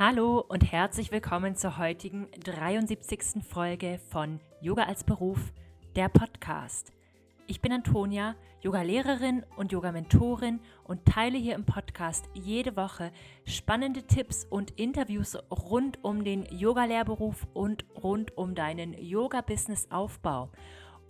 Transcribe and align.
Hallo 0.00 0.44
und 0.46 0.70
herzlich 0.70 1.10
willkommen 1.10 1.56
zur 1.56 1.76
heutigen 1.76 2.28
73. 2.44 3.42
Folge 3.42 3.98
von 4.10 4.38
Yoga 4.60 4.84
als 4.84 5.02
Beruf, 5.02 5.52
der 5.96 6.08
Podcast. 6.08 6.92
Ich 7.48 7.60
bin 7.60 7.72
Antonia, 7.72 8.36
Yoga-Lehrerin 8.60 9.42
und 9.56 9.72
Yoga-Mentorin 9.72 10.60
und 10.84 11.04
teile 11.04 11.36
hier 11.36 11.56
im 11.56 11.64
Podcast 11.64 12.26
jede 12.32 12.76
Woche 12.76 13.10
spannende 13.44 14.04
Tipps 14.04 14.46
und 14.48 14.70
Interviews 14.78 15.36
rund 15.50 15.98
um 16.04 16.22
den 16.22 16.44
Yoga-Lehrberuf 16.44 17.48
und 17.52 17.84
rund 18.00 18.38
um 18.38 18.54
deinen 18.54 18.92
Yoga-Business-Aufbau. 18.92 20.52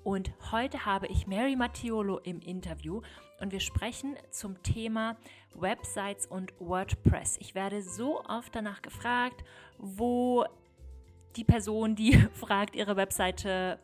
Und 0.05 0.33
heute 0.53 0.87
habe 0.87 1.07
ich 1.09 1.27
Mary 1.27 1.57
Mattiolo 1.57 2.19
im 2.19 2.41
Interview 2.41 3.03
und 3.41 3.53
wir 3.53 3.61
sprechen 3.61 4.17
zum 4.31 4.63
Thema 4.63 5.17
Websites 5.55 6.27
und 6.27 6.53
WordPress. 6.59 7.37
Ich 7.41 7.55
werde 7.55 7.83
so 7.83 8.25
oft 8.25 8.55
danach 8.55 8.83
gefragt, 8.83 9.45
wo 9.79 10.45
die 11.37 11.45
Person, 11.45 11.95
die 11.95 12.13
fragt, 12.33 12.75
ihre 12.75 12.97
Webseite 12.97 13.79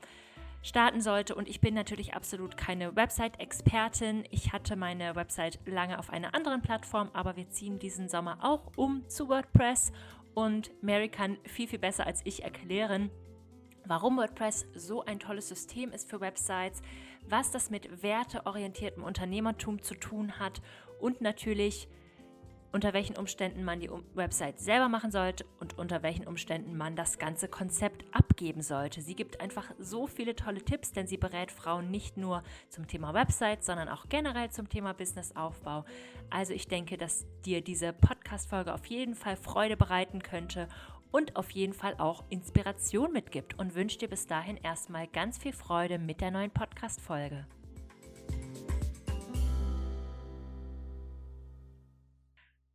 starten 0.62 1.00
sollte. 1.00 1.34
Und 1.34 1.48
ich 1.48 1.60
bin 1.60 1.74
natürlich 1.74 2.14
absolut 2.14 2.56
keine 2.56 2.96
Website-Expertin. 2.96 4.24
Ich 4.30 4.52
hatte 4.52 4.76
meine 4.76 5.14
Website 5.14 5.60
lange 5.66 5.98
auf 5.98 6.10
einer 6.10 6.34
anderen 6.34 6.62
Plattform, 6.62 7.10
aber 7.12 7.36
wir 7.36 7.48
ziehen 7.50 7.78
diesen 7.78 8.08
Sommer 8.08 8.38
auch 8.40 8.72
um 8.76 9.08
zu 9.08 9.28
WordPress. 9.28 9.92
Und 10.32 10.70
Mary 10.82 11.08
kann 11.08 11.36
viel, 11.44 11.68
viel 11.68 11.78
besser 11.78 12.06
als 12.06 12.22
ich 12.24 12.42
erklären, 12.42 13.10
warum 13.86 14.16
WordPress 14.16 14.66
so 14.74 15.04
ein 15.04 15.18
tolles 15.18 15.48
System 15.48 15.92
ist 15.92 16.08
für 16.08 16.20
Websites, 16.20 16.82
was 17.28 17.50
das 17.50 17.70
mit 17.70 18.02
werteorientiertem 18.02 19.02
Unternehmertum 19.02 19.82
zu 19.82 19.94
tun 19.94 20.38
hat 20.38 20.60
und 21.00 21.20
natürlich 21.20 21.88
unter 22.74 22.92
welchen 22.92 23.16
Umständen 23.16 23.62
man 23.62 23.78
die 23.78 23.88
Website 24.14 24.58
selber 24.58 24.88
machen 24.88 25.12
sollte 25.12 25.46
und 25.60 25.78
unter 25.78 26.02
welchen 26.02 26.26
Umständen 26.26 26.76
man 26.76 26.96
das 26.96 27.18
ganze 27.18 27.46
Konzept 27.46 28.04
abgeben 28.12 28.62
sollte. 28.62 29.00
Sie 29.00 29.14
gibt 29.14 29.40
einfach 29.40 29.70
so 29.78 30.08
viele 30.08 30.34
tolle 30.34 30.60
Tipps, 30.60 30.90
denn 30.90 31.06
sie 31.06 31.16
berät 31.16 31.52
Frauen 31.52 31.92
nicht 31.92 32.16
nur 32.16 32.42
zum 32.70 32.88
Thema 32.88 33.14
Website, 33.14 33.62
sondern 33.62 33.88
auch 33.88 34.08
generell 34.08 34.50
zum 34.50 34.68
Thema 34.68 34.92
Businessaufbau. 34.92 35.84
Also 36.30 36.52
ich 36.52 36.66
denke, 36.66 36.96
dass 36.96 37.24
dir 37.44 37.60
diese 37.62 37.92
Podcast-Folge 37.92 38.74
auf 38.74 38.86
jeden 38.86 39.14
Fall 39.14 39.36
Freude 39.36 39.76
bereiten 39.76 40.20
könnte 40.20 40.66
und 41.14 41.36
auf 41.36 41.50
jeden 41.52 41.74
Fall 41.74 41.94
auch 41.98 42.24
Inspiration 42.28 43.12
mitgibt 43.12 43.56
und 43.56 43.76
wünsche 43.76 43.98
dir 43.98 44.08
bis 44.08 44.26
dahin 44.26 44.56
erstmal 44.56 45.06
ganz 45.06 45.38
viel 45.38 45.52
Freude 45.52 46.00
mit 46.00 46.20
der 46.20 46.32
neuen 46.32 46.50
Podcast-Folge. 46.50 47.46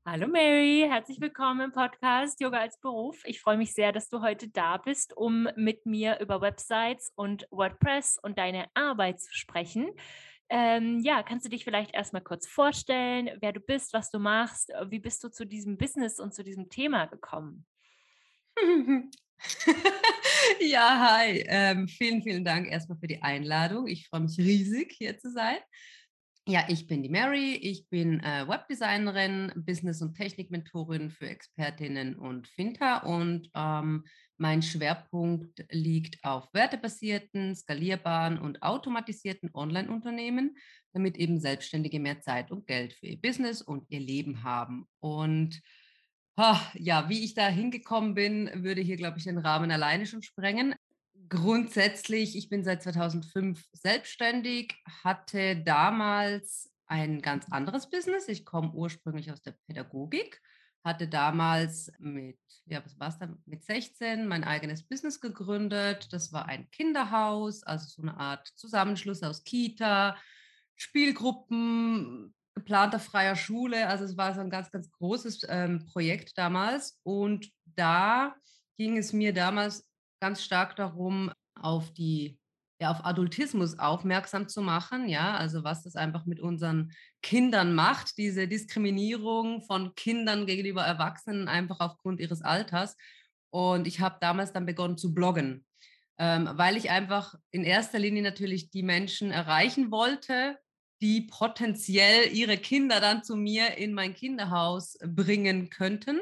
Hallo 0.06 0.28
Mary, 0.28 0.86
herzlich 0.90 1.20
willkommen 1.20 1.60
im 1.60 1.72
Podcast 1.74 2.40
Yoga 2.40 2.60
als 2.60 2.80
Beruf. 2.80 3.22
Ich 3.26 3.42
freue 3.42 3.58
mich 3.58 3.74
sehr, 3.74 3.92
dass 3.92 4.08
du 4.08 4.22
heute 4.22 4.48
da 4.48 4.78
bist, 4.78 5.16
um 5.18 5.50
mit 5.58 5.86
mir 5.86 6.20
über 6.22 6.40
Websites 6.40 7.12
und 7.16 7.46
WordPress 7.52 8.18
und 8.24 8.38
deine 8.40 8.68
Arbeit 8.74 9.20
zu 9.20 9.36
sprechen. 9.36 9.92
Ähm, 10.48 11.02
ja, 11.02 11.24
kannst 11.24 11.46
du 11.46 11.50
dich 11.50 11.66
vielleicht 11.66 11.94
erstmal 11.94 12.24
kurz 12.24 12.48
vorstellen, 12.48 13.32
wer 13.42 13.52
du 13.52 13.60
bist, 13.60 13.94
was 13.94 14.10
du 14.10 14.18
machst, 14.18 14.72
wie 14.88 15.00
bist 15.00 15.26
du 15.26 15.30
zu 15.30 15.46
diesem 15.46 15.78
Business 15.78 16.22
und 16.22 16.34
zu 16.34 16.42
diesem 16.42 16.70
Thema 16.70 17.06
gekommen? 17.06 17.66
ja, 20.62 21.18
hi. 21.18 21.44
Ähm, 21.48 21.88
vielen, 21.88 22.22
vielen 22.22 22.44
Dank 22.44 22.68
erstmal 22.68 22.98
für 22.98 23.08
die 23.08 23.22
Einladung. 23.22 23.88
Ich 23.88 24.08
freue 24.08 24.22
mich 24.22 24.38
riesig, 24.38 24.94
hier 24.98 25.18
zu 25.18 25.32
sein. 25.32 25.58
Ja, 26.48 26.66
ich 26.68 26.88
bin 26.88 27.04
die 27.04 27.10
Mary. 27.10 27.54
Ich 27.56 27.88
bin 27.90 28.22
äh, 28.22 28.48
Webdesignerin, 28.48 29.52
Business- 29.56 30.02
und 30.02 30.16
Technikmentorin 30.16 31.12
für 31.12 31.30
Expertinnen 31.30 32.16
und 32.16 32.48
Finter 32.48 33.06
und 33.06 33.50
ähm, 33.54 34.04
mein 34.38 34.62
Schwerpunkt 34.62 35.66
liegt 35.70 36.24
auf 36.24 36.52
wertebasierten, 36.54 37.56
skalierbaren 37.56 38.40
und 38.40 38.64
automatisierten 38.64 39.52
Online-Unternehmen, 39.54 40.58
damit 40.94 41.18
eben 41.18 41.40
Selbstständige 41.40 42.00
mehr 42.00 42.22
Zeit 42.22 42.50
und 42.50 42.66
Geld 42.66 42.94
für 42.94 43.08
ihr 43.08 43.22
Business 43.22 43.62
und 43.62 43.86
ihr 43.90 44.00
Leben 44.00 44.42
haben. 44.44 44.88
Und 45.02 45.62
ja, 46.76 47.10
wie 47.10 47.24
ich 47.24 47.34
da 47.34 47.48
hingekommen 47.48 48.14
bin, 48.14 48.50
würde 48.64 48.82
hier, 48.82 48.96
glaube 48.96 49.18
ich, 49.18 49.26
den 49.26 49.38
Rahmen 49.38 49.72
alleine 49.72 50.06
schon 50.06 50.22
sprengen. 50.22 50.76
Grundsätzlich, 51.28 52.38
ich 52.38 52.50
bin 52.50 52.64
seit 52.64 52.82
2005 52.82 53.68
selbstständig, 53.74 54.74
hatte 55.04 55.58
damals 55.58 56.72
ein 56.88 57.22
ganz 57.22 57.46
anderes 57.52 57.90
Business. 57.90 58.28
Ich 58.28 58.46
komme 58.46 58.72
ursprünglich 58.72 59.32
aus 59.32 59.42
der 59.42 59.56
Pädagogik, 59.68 60.42
hatte 60.84 61.08
damals 61.08 61.92
mit, 62.00 62.40
ja, 62.66 62.84
was 62.86 63.00
war 63.00 63.16
dann, 63.20 63.44
mit 63.46 63.64
16 63.64 64.26
mein 64.26 64.44
eigenes 64.44 64.84
Business 64.84 65.20
gegründet. 65.20 66.14
Das 66.14 66.32
war 66.32 66.48
ein 66.48 66.72
Kinderhaus, 66.72 67.64
also 67.64 67.86
so 67.88 68.02
eine 68.02 68.18
Art 68.18 68.48
Zusammenschluss 68.56 69.24
aus 69.24 69.44
Kita, 69.44 70.18
Spielgruppen, 70.78 72.34
geplanter 72.60 73.00
freier 73.00 73.36
Schule. 73.36 73.88
Also 73.88 74.04
es 74.06 74.18
war 74.18 74.34
so 74.34 74.42
ein 74.42 74.50
ganz, 74.50 74.72
ganz 74.72 74.92
großes 74.92 75.48
ähm, 75.50 75.86
Projekt 75.86 76.38
damals. 76.38 77.00
Und 77.04 77.50
da 77.66 78.36
ging 78.78 78.98
es 78.98 79.14
mir 79.14 79.34
damals 79.34 79.88
ganz 80.22 80.44
stark 80.44 80.76
darum, 80.76 81.32
auf 81.56 81.92
die 81.94 82.38
ja, 82.82 82.92
auf 82.92 83.04
Adultismus 83.04 83.78
aufmerksam 83.78 84.48
zu 84.48 84.62
machen, 84.62 85.10
ja, 85.10 85.36
also 85.36 85.66
was 85.66 85.84
das 85.84 85.98
einfach 85.98 86.26
mit 86.26 86.40
unseren 86.40 86.94
Kindern 87.22 87.76
macht, 87.76 88.18
diese 88.18 88.48
Diskriminierung 88.48 89.64
von 89.64 89.96
Kindern 89.96 90.46
gegenüber 90.46 90.84
Erwachsenen 90.84 91.50
einfach 91.50 91.82
aufgrund 91.82 92.22
ihres 92.22 92.42
Alters. 92.42 92.96
Und 93.50 93.86
ich 93.86 94.00
habe 94.00 94.18
damals 94.22 94.54
dann 94.54 94.66
begonnen 94.66 94.98
zu 94.98 95.14
bloggen, 95.14 95.66
ähm, 96.18 96.50
weil 96.54 96.78
ich 96.78 96.90
einfach 96.90 97.36
in 97.52 97.66
erster 97.66 98.00
Linie 98.00 98.24
natürlich 98.24 98.70
die 98.70 98.84
Menschen 98.84 99.32
erreichen 99.32 99.92
wollte, 99.92 100.58
die 101.02 101.22
potenziell 101.22 102.32
ihre 102.34 102.58
Kinder 102.58 103.00
dann 103.00 103.24
zu 103.24 103.36
mir 103.36 103.78
in 103.78 103.94
mein 103.94 104.14
Kinderhaus 104.14 104.98
bringen 105.06 105.70
könnten. 105.70 106.20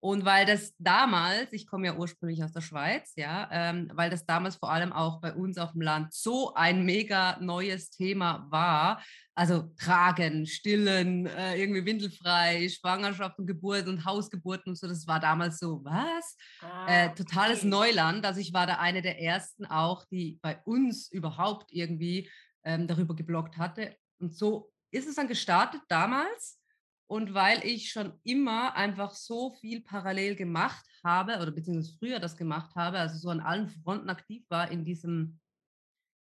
Und 0.00 0.24
weil 0.24 0.46
das 0.46 0.74
damals, 0.78 1.52
ich 1.52 1.66
komme 1.66 1.86
ja 1.86 1.96
ursprünglich 1.96 2.44
aus 2.44 2.52
der 2.52 2.60
Schweiz, 2.60 3.14
ja, 3.16 3.48
ähm, 3.50 3.90
weil 3.94 4.10
das 4.10 4.24
damals 4.24 4.54
vor 4.54 4.70
allem 4.70 4.92
auch 4.92 5.20
bei 5.20 5.34
uns 5.34 5.58
auf 5.58 5.72
dem 5.72 5.80
Land 5.80 6.14
so 6.14 6.54
ein 6.54 6.84
mega 6.84 7.36
neues 7.40 7.90
Thema 7.90 8.46
war, 8.48 9.02
also 9.34 9.72
Tragen, 9.76 10.46
Stillen, 10.46 11.26
äh, 11.26 11.56
irgendwie 11.60 11.84
windelfrei, 11.84 12.68
Schwangerschaft 12.68 13.40
und 13.40 13.46
Geburt 13.46 13.88
und 13.88 14.04
Hausgeburten 14.04 14.70
und 14.70 14.76
so, 14.76 14.86
das 14.86 15.08
war 15.08 15.18
damals 15.18 15.58
so, 15.58 15.80
was? 15.84 16.36
Ah, 16.60 16.86
äh, 16.86 17.14
totales 17.14 17.58
okay. 17.58 17.68
Neuland. 17.68 18.24
Also 18.24 18.40
ich 18.40 18.52
war 18.52 18.68
da 18.68 18.78
eine 18.78 19.02
der 19.02 19.20
ersten 19.20 19.66
auch, 19.66 20.04
die 20.04 20.38
bei 20.42 20.60
uns 20.64 21.10
überhaupt 21.10 21.72
irgendwie 21.72 22.30
ähm, 22.62 22.86
darüber 22.86 23.16
geblockt 23.16 23.58
hatte. 23.58 23.96
Und 24.18 24.34
so 24.34 24.72
ist 24.90 25.08
es 25.08 25.16
dann 25.16 25.28
gestartet 25.28 25.82
damals. 25.88 26.60
Und 27.06 27.32
weil 27.32 27.64
ich 27.64 27.90
schon 27.90 28.20
immer 28.22 28.76
einfach 28.76 29.14
so 29.14 29.50
viel 29.60 29.80
parallel 29.80 30.36
gemacht 30.36 30.84
habe 31.02 31.38
oder 31.40 31.50
beziehungsweise 31.50 31.96
früher 31.98 32.20
das 32.20 32.36
gemacht 32.36 32.74
habe, 32.76 32.98
also 32.98 33.16
so 33.16 33.30
an 33.30 33.40
allen 33.40 33.68
Fronten 33.68 34.10
aktiv 34.10 34.44
war 34.50 34.70
in 34.70 34.84
diesem, 34.84 35.40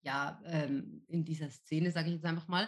ja, 0.03 0.41
ähm, 0.43 1.05
in 1.07 1.23
dieser 1.23 1.49
Szene, 1.49 1.91
sage 1.91 2.09
ich 2.09 2.15
jetzt 2.15 2.25
einfach 2.25 2.49
mal, 2.49 2.67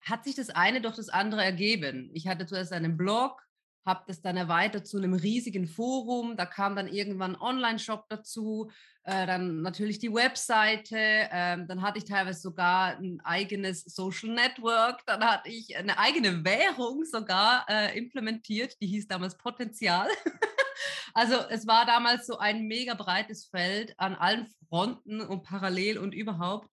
hat 0.00 0.24
sich 0.24 0.36
das 0.36 0.50
eine 0.50 0.80
durch 0.80 0.94
das 0.94 1.08
andere 1.08 1.42
ergeben. 1.42 2.10
Ich 2.14 2.28
hatte 2.28 2.46
zuerst 2.46 2.72
einen 2.72 2.96
Blog, 2.96 3.42
habe 3.86 4.04
das 4.06 4.20
dann 4.20 4.36
erweitert 4.36 4.86
zu 4.86 4.98
einem 4.98 5.14
riesigen 5.14 5.66
Forum. 5.66 6.36
Da 6.36 6.46
kam 6.46 6.76
dann 6.76 6.88
irgendwann 6.88 7.34
ein 7.34 7.40
Online-Shop 7.40 8.06
dazu, 8.08 8.70
äh, 9.04 9.26
dann 9.26 9.62
natürlich 9.62 9.98
die 9.98 10.12
Webseite. 10.12 10.96
Ähm, 10.98 11.66
dann 11.66 11.82
hatte 11.82 11.98
ich 11.98 12.04
teilweise 12.04 12.40
sogar 12.40 12.98
ein 12.98 13.20
eigenes 13.24 13.82
Social 13.84 14.30
Network. 14.30 15.04
Dann 15.06 15.24
hatte 15.24 15.48
ich 15.48 15.76
eine 15.76 15.98
eigene 15.98 16.44
Währung 16.44 17.04
sogar 17.04 17.64
äh, 17.68 17.96
implementiert, 17.96 18.76
die 18.80 18.86
hieß 18.86 19.08
damals 19.08 19.36
Potenzial. 19.36 20.08
also 21.14 21.36
es 21.48 21.66
war 21.66 21.86
damals 21.86 22.26
so 22.26 22.38
ein 22.38 22.66
mega 22.66 22.94
breites 22.94 23.46
Feld 23.46 23.94
an 23.98 24.14
allen 24.14 24.46
Fronten 24.68 25.20
und 25.20 25.42
parallel 25.42 25.98
und 25.98 26.14
überhaupt. 26.14 26.68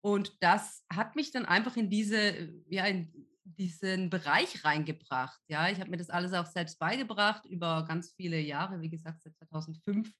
Und 0.00 0.36
das 0.40 0.84
hat 0.92 1.16
mich 1.16 1.32
dann 1.32 1.44
einfach 1.44 1.76
in 1.76 1.90
diese, 1.90 2.52
ja, 2.68 2.86
in, 2.86 3.27
diesen 3.56 4.10
Bereich 4.10 4.64
reingebracht. 4.64 5.40
Ja, 5.48 5.68
ich 5.68 5.80
habe 5.80 5.90
mir 5.90 5.96
das 5.96 6.10
alles 6.10 6.32
auch 6.32 6.46
selbst 6.46 6.78
beigebracht 6.78 7.44
über 7.46 7.84
ganz 7.86 8.12
viele 8.12 8.38
Jahre. 8.38 8.80
Wie 8.80 8.90
gesagt, 8.90 9.22
seit 9.22 9.36
2005 9.36 10.12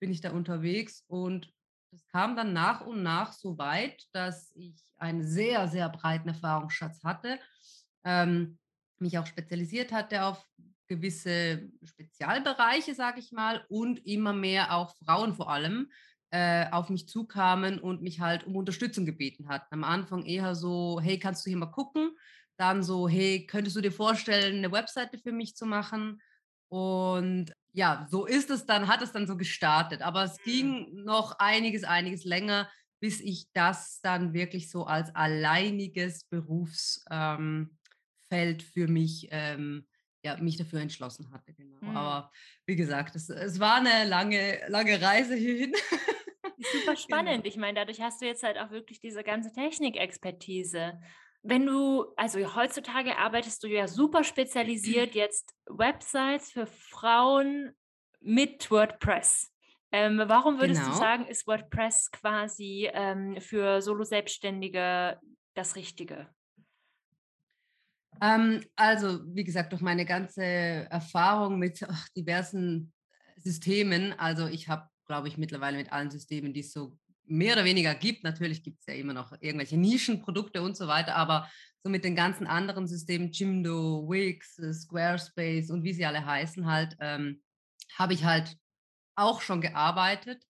bin 0.00 0.10
ich 0.10 0.20
da 0.20 0.32
unterwegs 0.32 1.04
und 1.06 1.52
das 1.92 2.06
kam 2.08 2.36
dann 2.36 2.52
nach 2.52 2.80
und 2.80 3.02
nach 3.02 3.32
so 3.32 3.58
weit, 3.58 4.06
dass 4.12 4.50
ich 4.54 4.82
einen 4.96 5.22
sehr, 5.22 5.68
sehr 5.68 5.88
breiten 5.90 6.28
Erfahrungsschatz 6.28 7.04
hatte, 7.04 7.38
ähm, 8.04 8.58
mich 8.98 9.18
auch 9.18 9.26
spezialisiert 9.26 9.92
hatte 9.92 10.24
auf 10.24 10.48
gewisse 10.86 11.70
Spezialbereiche, 11.84 12.94
sage 12.94 13.20
ich 13.20 13.32
mal, 13.32 13.64
und 13.68 14.04
immer 14.06 14.32
mehr 14.32 14.74
auch 14.74 14.94
Frauen 14.96 15.34
vor 15.34 15.50
allem 15.50 15.90
äh, 16.30 16.70
auf 16.70 16.88
mich 16.88 17.08
zukamen 17.08 17.78
und 17.78 18.02
mich 18.02 18.20
halt 18.20 18.44
um 18.44 18.56
Unterstützung 18.56 19.04
gebeten 19.04 19.48
hatten. 19.48 19.74
Am 19.74 19.84
Anfang 19.84 20.24
eher 20.24 20.54
so, 20.54 20.98
hey, 21.02 21.18
kannst 21.18 21.44
du 21.44 21.50
hier 21.50 21.58
mal 21.58 21.66
gucken? 21.66 22.16
Dann 22.62 22.84
so, 22.84 23.08
hey, 23.08 23.44
könntest 23.44 23.74
du 23.74 23.80
dir 23.80 23.90
vorstellen, 23.90 24.58
eine 24.58 24.70
Webseite 24.70 25.18
für 25.18 25.32
mich 25.32 25.56
zu 25.56 25.66
machen? 25.66 26.22
Und 26.68 27.52
ja, 27.72 28.06
so 28.08 28.24
ist 28.24 28.50
es 28.50 28.66
dann, 28.66 28.86
hat 28.86 29.02
es 29.02 29.10
dann 29.10 29.26
so 29.26 29.36
gestartet. 29.36 30.00
Aber 30.00 30.22
es 30.22 30.38
mhm. 30.38 30.44
ging 30.44 31.04
noch 31.04 31.40
einiges, 31.40 31.82
einiges 31.82 32.24
länger, 32.24 32.70
bis 33.00 33.18
ich 33.18 33.50
das 33.52 34.00
dann 34.00 34.32
wirklich 34.32 34.70
so 34.70 34.84
als 34.84 35.12
alleiniges 35.12 36.22
Berufsfeld 36.26 37.02
ähm, 37.10 38.60
für 38.60 38.86
mich, 38.86 39.26
ähm, 39.32 39.88
ja, 40.22 40.36
mich 40.36 40.56
dafür 40.56 40.82
entschlossen 40.82 41.32
hatte. 41.32 41.54
Genau. 41.54 41.78
Mhm. 41.80 41.96
Aber 41.96 42.30
wie 42.64 42.76
gesagt, 42.76 43.16
es, 43.16 43.28
es 43.28 43.58
war 43.58 43.78
eine 43.78 44.08
lange, 44.08 44.60
lange 44.68 45.02
Reise 45.02 45.34
hierhin. 45.34 45.74
Super 46.58 46.62
genau. 46.84 46.96
spannend. 46.96 47.42
Genau. 47.42 47.48
Ich 47.48 47.56
meine, 47.56 47.80
dadurch 47.80 48.00
hast 48.00 48.22
du 48.22 48.26
jetzt 48.26 48.44
halt 48.44 48.56
auch 48.56 48.70
wirklich 48.70 49.00
diese 49.00 49.24
ganze 49.24 49.52
Technikexpertise. 49.52 51.00
Wenn 51.42 51.66
du, 51.66 52.06
also 52.16 52.54
heutzutage 52.54 53.18
arbeitest 53.18 53.62
du 53.64 53.68
ja 53.68 53.88
super 53.88 54.24
spezialisiert 54.24 55.14
jetzt 55.14 55.54
Websites 55.66 56.52
für 56.52 56.66
Frauen 56.66 57.72
mit 58.20 58.70
WordPress. 58.70 59.52
Ähm, 59.90 60.22
warum 60.26 60.58
würdest 60.58 60.80
genau. 60.80 60.92
du 60.92 60.98
sagen, 60.98 61.26
ist 61.26 61.46
WordPress 61.46 62.10
quasi 62.12 62.88
ähm, 62.92 63.40
für 63.40 63.82
Solo-Selbstständige 63.82 65.20
das 65.54 65.76
Richtige? 65.76 66.28
Ähm, 68.22 68.64
also, 68.76 69.20
wie 69.34 69.44
gesagt, 69.44 69.72
durch 69.72 69.82
meine 69.82 70.06
ganze 70.06 70.44
Erfahrung 70.44 71.58
mit 71.58 71.82
ach, 71.86 72.08
diversen 72.16 72.92
Systemen, 73.36 74.12
also 74.18 74.46
ich 74.46 74.68
habe, 74.68 74.88
glaube 75.06 75.28
ich, 75.28 75.36
mittlerweile 75.36 75.76
mit 75.76 75.92
allen 75.92 76.10
Systemen, 76.10 76.54
die 76.54 76.60
es 76.60 76.72
so 76.72 76.96
mehr 77.24 77.54
oder 77.54 77.64
weniger 77.64 77.94
gibt. 77.94 78.24
Natürlich 78.24 78.62
gibt 78.62 78.80
es 78.80 78.86
ja 78.86 78.94
immer 78.94 79.12
noch 79.12 79.32
irgendwelche 79.40 79.76
Nischenprodukte 79.76 80.62
und 80.62 80.76
so 80.76 80.88
weiter, 80.88 81.16
aber 81.16 81.50
so 81.82 81.90
mit 81.90 82.04
den 82.04 82.14
ganzen 82.14 82.46
anderen 82.46 82.86
Systemen, 82.86 83.32
Jimdo, 83.32 84.08
Wix, 84.08 84.58
äh, 84.58 84.72
Squarespace 84.72 85.70
und 85.70 85.82
wie 85.82 85.92
sie 85.92 86.06
alle 86.06 86.24
heißen, 86.24 86.66
halt, 86.66 86.96
ähm, 87.00 87.42
habe 87.96 88.14
ich 88.14 88.24
halt 88.24 88.56
auch 89.16 89.40
schon 89.40 89.60
gearbeitet. 89.60 90.42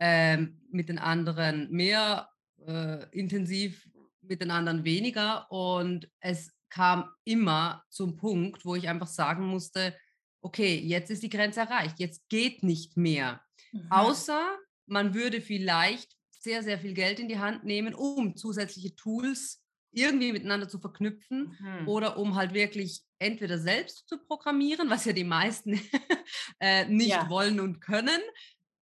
Ähm, 0.00 0.60
mit 0.70 0.88
den 0.88 0.98
anderen 0.98 1.70
mehr 1.72 2.28
äh, 2.64 3.04
intensiv, 3.10 3.88
mit 4.22 4.40
den 4.40 4.50
anderen 4.50 4.84
weniger. 4.84 5.50
Und 5.50 6.08
es 6.20 6.52
kam 6.68 7.10
immer 7.24 7.82
zum 7.88 8.16
Punkt, 8.16 8.64
wo 8.64 8.76
ich 8.76 8.88
einfach 8.88 9.08
sagen 9.08 9.46
musste, 9.46 9.96
okay, 10.40 10.76
jetzt 10.78 11.10
ist 11.10 11.22
die 11.22 11.30
Grenze 11.30 11.60
erreicht, 11.60 11.98
jetzt 11.98 12.28
geht 12.28 12.62
nicht 12.62 12.96
mehr. 12.96 13.42
Mhm. 13.72 13.90
Außer 13.90 14.56
man 14.86 15.14
würde 15.14 15.40
vielleicht 15.40 16.16
sehr, 16.48 16.62
sehr 16.62 16.78
viel 16.78 16.94
Geld 16.94 17.20
in 17.20 17.28
die 17.28 17.38
Hand 17.38 17.64
nehmen, 17.64 17.94
um 17.94 18.34
zusätzliche 18.34 18.96
Tools 18.96 19.62
irgendwie 19.92 20.32
miteinander 20.32 20.66
zu 20.66 20.78
verknüpfen 20.78 21.54
mhm. 21.60 21.86
oder 21.86 22.16
um 22.16 22.36
halt 22.36 22.54
wirklich 22.54 23.02
entweder 23.18 23.58
selbst 23.58 24.08
zu 24.08 24.16
programmieren, 24.16 24.88
was 24.88 25.04
ja 25.04 25.12
die 25.12 25.24
meisten 25.24 25.78
äh, 26.60 26.86
nicht 26.86 27.10
ja. 27.10 27.28
wollen 27.28 27.60
und 27.60 27.80
können, 27.80 28.20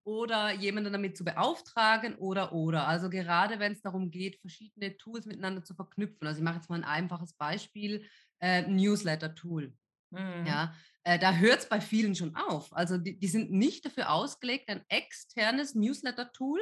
oder 0.04 0.52
jemanden 0.52 0.92
damit 0.92 1.16
zu 1.16 1.24
beauftragen 1.24 2.14
oder 2.14 2.52
oder. 2.52 2.86
Also 2.86 3.10
gerade 3.10 3.58
wenn 3.58 3.72
es 3.72 3.82
darum 3.82 4.12
geht, 4.12 4.40
verschiedene 4.40 4.96
Tools 4.96 5.26
miteinander 5.26 5.64
zu 5.64 5.74
verknüpfen. 5.74 6.28
Also 6.28 6.38
ich 6.38 6.44
mache 6.44 6.56
jetzt 6.56 6.70
mal 6.70 6.76
ein 6.76 6.84
einfaches 6.84 7.32
Beispiel, 7.32 8.06
äh, 8.38 8.62
Newsletter-Tool. 8.62 9.74
Mhm. 10.10 10.46
Ja, 10.46 10.72
äh, 11.02 11.18
da 11.18 11.34
hört 11.34 11.58
es 11.58 11.68
bei 11.68 11.80
vielen 11.80 12.14
schon 12.14 12.36
auf. 12.36 12.72
Also 12.72 12.98
die, 12.98 13.18
die 13.18 13.26
sind 13.26 13.50
nicht 13.50 13.84
dafür 13.84 14.12
ausgelegt, 14.12 14.68
ein 14.68 14.84
externes 14.88 15.74
Newsletter-Tool 15.74 16.60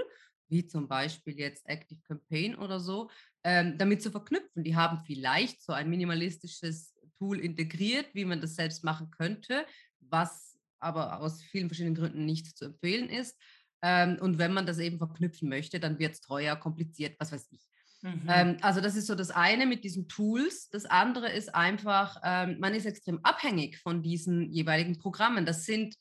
wie 0.55 0.67
zum 0.67 0.87
Beispiel 0.87 1.37
jetzt 1.37 1.69
Active 1.69 2.01
Campaign 2.07 2.55
oder 2.55 2.79
so, 2.79 3.11
ähm, 3.43 3.77
damit 3.77 4.01
zu 4.01 4.11
verknüpfen. 4.13 4.63
Die 4.63 4.77
haben 4.77 5.03
vielleicht 5.05 5.61
so 5.61 5.73
ein 5.73 5.91
minimalistisches 5.91 6.95
Tool 7.19 7.41
integriert, 7.41 8.07
wie 8.15 8.25
man 8.25 8.41
das 8.41 8.55
selbst 8.55 8.85
machen 8.85 9.11
könnte, 9.11 9.67
was 10.01 10.57
aber 10.79 11.21
aus 11.21 11.43
vielen 11.43 11.69
verschiedenen 11.69 11.97
Gründen 11.97 12.25
nicht 12.25 12.57
zu 12.57 12.67
empfehlen 12.67 13.09
ist. 13.09 13.37
Ähm, 13.83 14.19
und 14.21 14.39
wenn 14.39 14.53
man 14.53 14.65
das 14.65 14.79
eben 14.79 14.99
verknüpfen 14.99 15.49
möchte, 15.49 15.81
dann 15.81 15.99
wird 15.99 16.15
es 16.15 16.21
teuer, 16.21 16.55
kompliziert, 16.57 17.17
was 17.19 17.33
weiß 17.33 17.49
ich. 17.51 17.61
Mhm. 18.03 18.23
Ähm, 18.29 18.57
also 18.61 18.81
das 18.81 18.95
ist 18.95 19.07
so 19.07 19.17
das 19.17 19.31
eine 19.31 19.67
mit 19.67 19.83
diesen 19.83 20.07
Tools. 20.09 20.69
Das 20.71 20.85
andere 20.85 21.33
ist 21.33 21.53
einfach, 21.55 22.21
ähm, 22.23 22.59
man 22.61 22.75
ist 22.75 22.87
extrem 22.87 23.19
abhängig 23.25 23.79
von 23.79 24.03
diesen 24.03 24.53
jeweiligen 24.53 24.99
Programmen. 24.99 25.47
Das 25.47 25.65
sind 25.65 25.97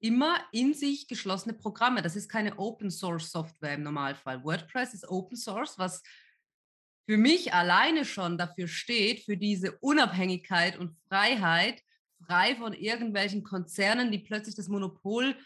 immer 0.00 0.38
in 0.52 0.74
sich 0.74 1.08
geschlossene 1.08 1.54
Programme. 1.54 2.02
Das 2.02 2.16
ist 2.16 2.28
keine 2.28 2.58
Open 2.58 2.90
Source 2.90 3.30
Software 3.30 3.74
im 3.74 3.82
Normalfall. 3.82 4.44
WordPress 4.44 4.94
ist 4.94 5.08
Open 5.08 5.36
Source, 5.36 5.78
was 5.78 6.02
für 7.06 7.16
mich 7.16 7.54
alleine 7.54 8.04
schon 8.04 8.36
dafür 8.36 8.68
steht, 8.68 9.24
für 9.24 9.36
diese 9.36 9.78
Unabhängigkeit 9.78 10.76
und 10.76 10.96
Freiheit, 11.08 11.80
frei 12.26 12.56
von 12.56 12.72
irgendwelchen 12.72 13.42
Konzernen, 13.44 14.10
die 14.10 14.18
plötzlich 14.18 14.56
das 14.56 14.68
Monopol 14.68 15.36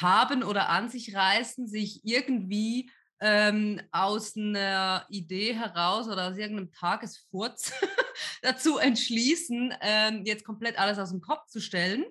haben 0.00 0.42
oder 0.42 0.68
an 0.68 0.90
sich 0.90 1.14
reißen, 1.14 1.66
sich 1.66 2.04
irgendwie 2.04 2.90
ähm, 3.20 3.80
aus 3.90 4.36
einer 4.36 5.06
Idee 5.08 5.54
heraus 5.54 6.08
oder 6.08 6.28
aus 6.28 6.36
irgendeinem 6.36 6.70
Tagesfurz 6.70 7.72
dazu 8.42 8.78
entschließen, 8.78 9.74
ähm, 9.80 10.24
jetzt 10.24 10.44
komplett 10.44 10.78
alles 10.78 10.98
aus 10.98 11.10
dem 11.10 11.20
Kopf 11.20 11.46
zu 11.46 11.60
stellen 11.60 12.04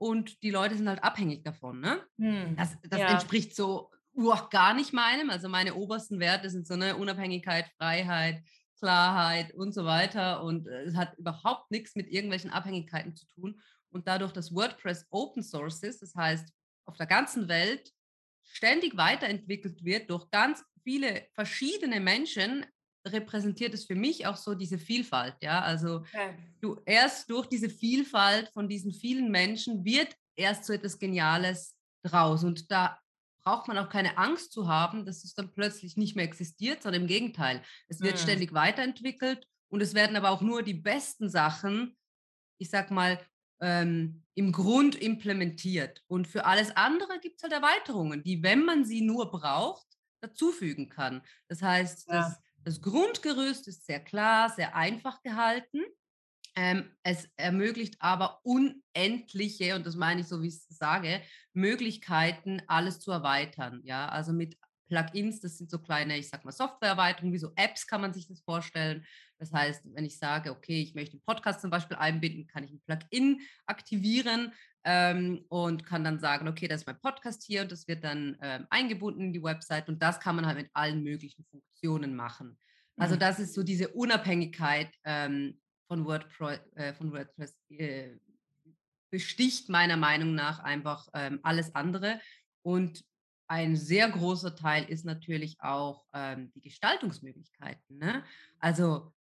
und 0.00 0.42
die 0.42 0.50
Leute 0.50 0.76
sind 0.76 0.88
halt 0.88 1.04
abhängig 1.04 1.44
davon. 1.44 1.80
Ne? 1.80 2.02
Hm, 2.18 2.56
das, 2.56 2.74
das 2.88 3.00
ja. 3.00 3.08
entspricht 3.08 3.54
so 3.54 3.90
uh, 4.16 4.34
gar 4.50 4.72
nicht 4.72 4.94
meinem. 4.94 5.28
Also 5.28 5.50
meine 5.50 5.74
obersten 5.74 6.18
Werte 6.18 6.48
sind 6.48 6.66
so 6.66 6.72
eine 6.72 6.96
Unabhängigkeit, 6.96 7.66
Freiheit, 7.76 8.42
Klarheit 8.78 9.52
und 9.52 9.74
so 9.74 9.84
weiter. 9.84 10.42
Und 10.42 10.66
äh, 10.66 10.84
es 10.84 10.96
hat 10.96 11.18
überhaupt 11.18 11.70
nichts 11.70 11.96
mit 11.96 12.08
irgendwelchen 12.08 12.50
Abhängigkeiten 12.50 13.14
zu 13.14 13.26
tun. 13.26 13.60
Und 13.90 14.08
dadurch, 14.08 14.32
dass 14.32 14.54
WordPress 14.54 15.06
Open 15.10 15.42
Source 15.42 15.82
ist, 15.82 16.00
das 16.00 16.14
heißt 16.14 16.50
auf 16.86 16.96
der 16.96 17.06
ganzen 17.06 17.48
Welt 17.48 17.92
ständig 18.42 18.96
weiterentwickelt 18.96 19.84
wird 19.84 20.08
durch 20.08 20.30
ganz 20.30 20.64
viele 20.82 21.26
verschiedene 21.34 22.00
Menschen, 22.00 22.64
repräsentiert 23.06 23.74
es 23.74 23.84
für 23.84 23.94
mich 23.94 24.26
auch 24.26 24.36
so 24.36 24.54
diese 24.54 24.78
Vielfalt, 24.78 25.36
ja. 25.42 25.60
Also 25.62 25.96
okay. 25.96 26.34
du 26.60 26.80
erst 26.84 27.30
durch 27.30 27.46
diese 27.46 27.70
Vielfalt 27.70 28.50
von 28.50 28.68
diesen 28.68 28.92
vielen 28.92 29.30
Menschen 29.30 29.84
wird 29.84 30.14
erst 30.36 30.64
so 30.64 30.72
etwas 30.72 30.98
Geniales 30.98 31.76
draus. 32.02 32.44
Und 32.44 32.70
da 32.70 32.98
braucht 33.42 33.68
man 33.68 33.78
auch 33.78 33.88
keine 33.88 34.18
Angst 34.18 34.52
zu 34.52 34.68
haben, 34.68 35.06
dass 35.06 35.24
es 35.24 35.34
dann 35.34 35.52
plötzlich 35.52 35.96
nicht 35.96 36.16
mehr 36.16 36.24
existiert, 36.24 36.82
sondern 36.82 37.02
im 37.02 37.08
Gegenteil. 37.08 37.62
Es 37.88 38.00
wird 38.00 38.14
mhm. 38.14 38.18
ständig 38.18 38.52
weiterentwickelt 38.52 39.46
und 39.68 39.80
es 39.80 39.94
werden 39.94 40.16
aber 40.16 40.30
auch 40.30 40.42
nur 40.42 40.62
die 40.62 40.74
besten 40.74 41.30
Sachen, 41.30 41.96
ich 42.58 42.70
sag 42.70 42.90
mal, 42.90 43.18
ähm, 43.60 44.24
im 44.34 44.52
Grund 44.52 44.94
implementiert. 44.94 46.02
Und 46.06 46.26
für 46.26 46.44
alles 46.44 46.74
andere 46.76 47.18
gibt 47.20 47.36
es 47.36 47.42
halt 47.42 47.52
Erweiterungen, 47.52 48.22
die, 48.22 48.42
wenn 48.42 48.64
man 48.64 48.84
sie 48.84 49.02
nur 49.02 49.30
braucht, 49.30 49.86
dazufügen 50.22 50.88
kann. 50.88 51.22
Das 51.48 51.62
heißt, 51.62 52.08
ja. 52.08 52.22
das 52.22 52.40
das 52.64 52.80
Grundgerüst 52.80 53.68
ist 53.68 53.86
sehr 53.86 54.00
klar, 54.00 54.50
sehr 54.50 54.74
einfach 54.74 55.22
gehalten. 55.22 55.80
Ähm, 56.56 56.90
es 57.02 57.28
ermöglicht 57.36 57.96
aber 58.00 58.40
unendliche, 58.42 59.76
und 59.76 59.86
das 59.86 59.96
meine 59.96 60.22
ich 60.22 60.26
so, 60.26 60.42
wie 60.42 60.48
ich 60.48 60.54
es 60.56 60.66
sage, 60.68 61.22
Möglichkeiten, 61.52 62.60
alles 62.66 63.00
zu 63.00 63.12
erweitern. 63.12 63.80
Ja, 63.84 64.08
also 64.08 64.32
mit 64.32 64.56
Plugins, 64.90 65.40
das 65.40 65.56
sind 65.56 65.70
so 65.70 65.78
kleine, 65.78 66.18
ich 66.18 66.28
sag 66.28 66.44
mal, 66.44 66.50
Softwareerweiterungen, 66.52 67.32
wie 67.32 67.38
so 67.38 67.52
Apps 67.54 67.86
kann 67.86 68.00
man 68.00 68.12
sich 68.12 68.26
das 68.26 68.40
vorstellen. 68.40 69.06
Das 69.38 69.52
heißt, 69.52 69.84
wenn 69.94 70.04
ich 70.04 70.18
sage, 70.18 70.50
okay, 70.50 70.82
ich 70.82 70.94
möchte 70.94 71.14
einen 71.14 71.22
Podcast 71.22 71.60
zum 71.60 71.70
Beispiel 71.70 71.96
einbinden, 71.96 72.46
kann 72.48 72.64
ich 72.64 72.72
ein 72.72 72.80
Plugin 72.80 73.40
aktivieren 73.66 74.52
ähm, 74.84 75.44
und 75.48 75.86
kann 75.86 76.02
dann 76.02 76.18
sagen, 76.18 76.48
okay, 76.48 76.66
das 76.66 76.82
ist 76.82 76.86
mein 76.86 77.00
Podcast 77.00 77.44
hier 77.44 77.62
und 77.62 77.72
das 77.72 77.86
wird 77.86 78.02
dann 78.02 78.36
ähm, 78.42 78.66
eingebunden 78.68 79.26
in 79.26 79.32
die 79.32 79.42
Website 79.42 79.88
und 79.88 80.02
das 80.02 80.18
kann 80.18 80.36
man 80.36 80.46
halt 80.46 80.58
mit 80.58 80.70
allen 80.74 81.02
möglichen 81.02 81.44
Funktionen 81.44 82.16
machen. 82.16 82.58
Also 82.96 83.14
mhm. 83.14 83.20
das 83.20 83.38
ist 83.38 83.54
so 83.54 83.62
diese 83.62 83.88
Unabhängigkeit 83.88 84.92
ähm, 85.04 85.60
von, 85.86 86.04
WordPress, 86.04 86.60
äh, 86.74 86.92
von 86.94 87.12
WordPress 87.12 87.56
äh, 87.70 88.16
besticht 89.10 89.68
meiner 89.68 89.96
Meinung 89.96 90.34
nach 90.34 90.58
einfach 90.58 91.08
ähm, 91.14 91.40
alles 91.42 91.74
andere 91.74 92.20
und 92.62 93.04
ein 93.50 93.74
sehr 93.74 94.08
großer 94.08 94.54
Teil 94.54 94.84
ist 94.84 95.04
natürlich 95.04 95.60
auch 95.60 96.06
ähm, 96.14 96.52
die 96.54 96.60
Gestaltungsmöglichkeiten. 96.60 97.98
Ne? 97.98 98.22
Also 98.60 99.12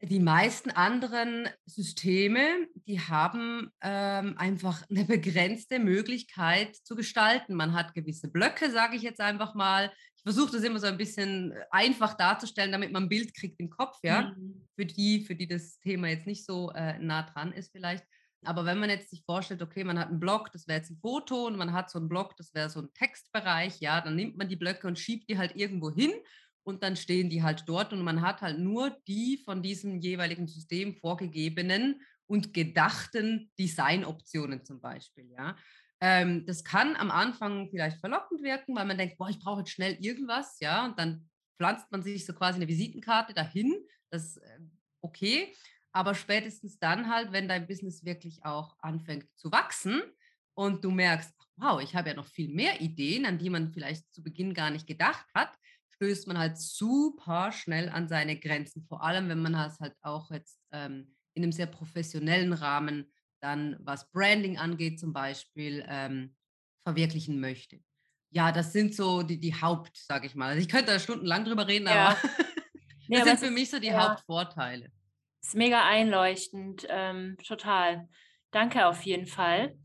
die 0.00 0.20
meisten 0.20 0.70
anderen 0.70 1.48
Systeme, 1.66 2.68
die 2.86 3.00
haben 3.00 3.72
ähm, 3.80 4.38
einfach 4.38 4.88
eine 4.88 5.04
begrenzte 5.04 5.80
Möglichkeit 5.80 6.76
zu 6.76 6.94
gestalten. 6.94 7.54
Man 7.54 7.74
hat 7.74 7.94
gewisse 7.94 8.28
Blöcke, 8.28 8.70
sage 8.70 8.94
ich 8.94 9.02
jetzt 9.02 9.20
einfach 9.20 9.56
mal. 9.56 9.92
Ich 10.14 10.22
versuche 10.22 10.52
das 10.52 10.62
immer 10.62 10.78
so 10.78 10.86
ein 10.86 10.96
bisschen 10.96 11.50
äh, 11.50 11.64
einfach 11.72 12.14
darzustellen, 12.14 12.70
damit 12.70 12.92
man 12.92 13.04
ein 13.04 13.08
Bild 13.08 13.34
kriegt 13.34 13.58
im 13.58 13.68
Kopf, 13.68 13.98
ja. 14.04 14.32
Mhm. 14.36 14.68
Für 14.76 14.86
die, 14.86 15.24
für 15.24 15.34
die 15.34 15.48
das 15.48 15.80
Thema 15.80 16.06
jetzt 16.06 16.28
nicht 16.28 16.46
so 16.46 16.70
äh, 16.70 17.00
nah 17.00 17.22
dran 17.22 17.50
ist 17.50 17.72
vielleicht. 17.72 18.04
Aber 18.46 18.64
wenn 18.64 18.78
man 18.78 18.90
jetzt 18.90 19.10
sich 19.10 19.24
vorstellt, 19.24 19.62
okay, 19.62 19.84
man 19.84 19.98
hat 19.98 20.08
einen 20.08 20.20
Block, 20.20 20.52
das 20.52 20.68
wäre 20.68 20.78
jetzt 20.78 20.90
ein 20.90 20.98
Foto 20.98 21.46
und 21.46 21.56
man 21.56 21.72
hat 21.72 21.90
so 21.90 21.98
einen 21.98 22.08
Block, 22.08 22.36
das 22.36 22.54
wäre 22.54 22.70
so 22.70 22.80
ein 22.80 22.92
Textbereich, 22.94 23.80
ja, 23.80 24.00
dann 24.00 24.16
nimmt 24.16 24.36
man 24.36 24.48
die 24.48 24.56
Blöcke 24.56 24.86
und 24.86 24.98
schiebt 24.98 25.28
die 25.28 25.38
halt 25.38 25.56
irgendwo 25.56 25.90
hin 25.90 26.12
und 26.64 26.82
dann 26.82 26.96
stehen 26.96 27.30
die 27.30 27.42
halt 27.42 27.64
dort 27.66 27.92
und 27.92 28.02
man 28.02 28.22
hat 28.22 28.42
halt 28.42 28.58
nur 28.58 28.90
die 29.06 29.42
von 29.44 29.62
diesem 29.62 30.00
jeweiligen 30.00 30.46
System 30.46 30.94
vorgegebenen 30.94 32.00
und 32.26 32.54
gedachten 32.54 33.50
Designoptionen 33.58 34.64
zum 34.64 34.80
Beispiel. 34.80 35.30
Ja? 35.30 35.56
Ähm, 36.00 36.44
das 36.46 36.64
kann 36.64 36.96
am 36.96 37.10
Anfang 37.10 37.68
vielleicht 37.70 37.98
verlockend 38.00 38.42
wirken, 38.42 38.74
weil 38.74 38.86
man 38.86 38.98
denkt, 38.98 39.18
boah, 39.18 39.28
ich 39.28 39.38
brauche 39.38 39.60
jetzt 39.60 39.70
schnell 39.70 39.96
irgendwas, 40.00 40.58
ja, 40.60 40.84
und 40.84 40.98
dann 40.98 41.28
pflanzt 41.56 41.90
man 41.92 42.02
sich 42.02 42.26
so 42.26 42.32
quasi 42.32 42.56
eine 42.56 42.68
Visitenkarte 42.68 43.34
dahin. 43.34 43.74
Das 44.10 44.36
äh, 44.38 44.58
okay. 45.00 45.54
Aber 45.94 46.16
spätestens 46.16 46.78
dann 46.80 47.08
halt, 47.08 47.30
wenn 47.30 47.46
dein 47.46 47.68
Business 47.68 48.04
wirklich 48.04 48.44
auch 48.44 48.76
anfängt 48.80 49.26
zu 49.36 49.52
wachsen 49.52 50.02
und 50.54 50.84
du 50.84 50.90
merkst, 50.90 51.32
wow, 51.56 51.80
ich 51.80 51.94
habe 51.94 52.08
ja 52.08 52.16
noch 52.16 52.26
viel 52.26 52.48
mehr 52.48 52.80
Ideen, 52.80 53.24
an 53.24 53.38
die 53.38 53.48
man 53.48 53.72
vielleicht 53.72 54.12
zu 54.12 54.22
Beginn 54.22 54.54
gar 54.54 54.70
nicht 54.70 54.88
gedacht 54.88 55.26
hat, 55.34 55.56
stößt 55.94 56.26
man 56.26 56.36
halt 56.36 56.58
super 56.58 57.52
schnell 57.52 57.88
an 57.88 58.08
seine 58.08 58.36
Grenzen. 58.36 58.84
Vor 58.88 59.04
allem, 59.04 59.28
wenn 59.28 59.40
man 59.40 59.52
das 59.52 59.78
halt 59.78 59.94
auch 60.02 60.32
jetzt 60.32 60.58
ähm, 60.72 61.14
in 61.34 61.44
einem 61.44 61.52
sehr 61.52 61.66
professionellen 61.66 62.52
Rahmen 62.52 63.12
dann, 63.40 63.76
was 63.78 64.10
Branding 64.10 64.58
angeht 64.58 64.98
zum 64.98 65.12
Beispiel, 65.12 65.84
ähm, 65.88 66.34
verwirklichen 66.82 67.38
möchte. 67.38 67.78
Ja, 68.30 68.50
das 68.50 68.72
sind 68.72 68.96
so 68.96 69.22
die, 69.22 69.38
die 69.38 69.54
Haupt, 69.54 69.96
sage 69.96 70.26
ich 70.26 70.34
mal. 70.34 70.48
Also 70.48 70.60
ich 70.60 70.68
könnte 70.68 70.86
da 70.86 70.98
stundenlang 70.98 71.44
drüber 71.44 71.68
reden, 71.68 71.86
ja. 71.86 72.08
aber 72.08 72.18
das 73.08 73.24
sind 73.24 73.38
für 73.38 73.50
mich 73.52 73.70
so 73.70 73.78
die 73.78 73.86
ja. 73.86 74.08
Hauptvorteile. 74.08 74.90
Ist 75.44 75.54
mega 75.54 75.84
einleuchtend, 75.84 76.86
ähm, 76.88 77.36
total. 77.46 78.08
Danke 78.50 78.86
auf 78.86 79.02
jeden 79.02 79.26
Fall. 79.26 79.76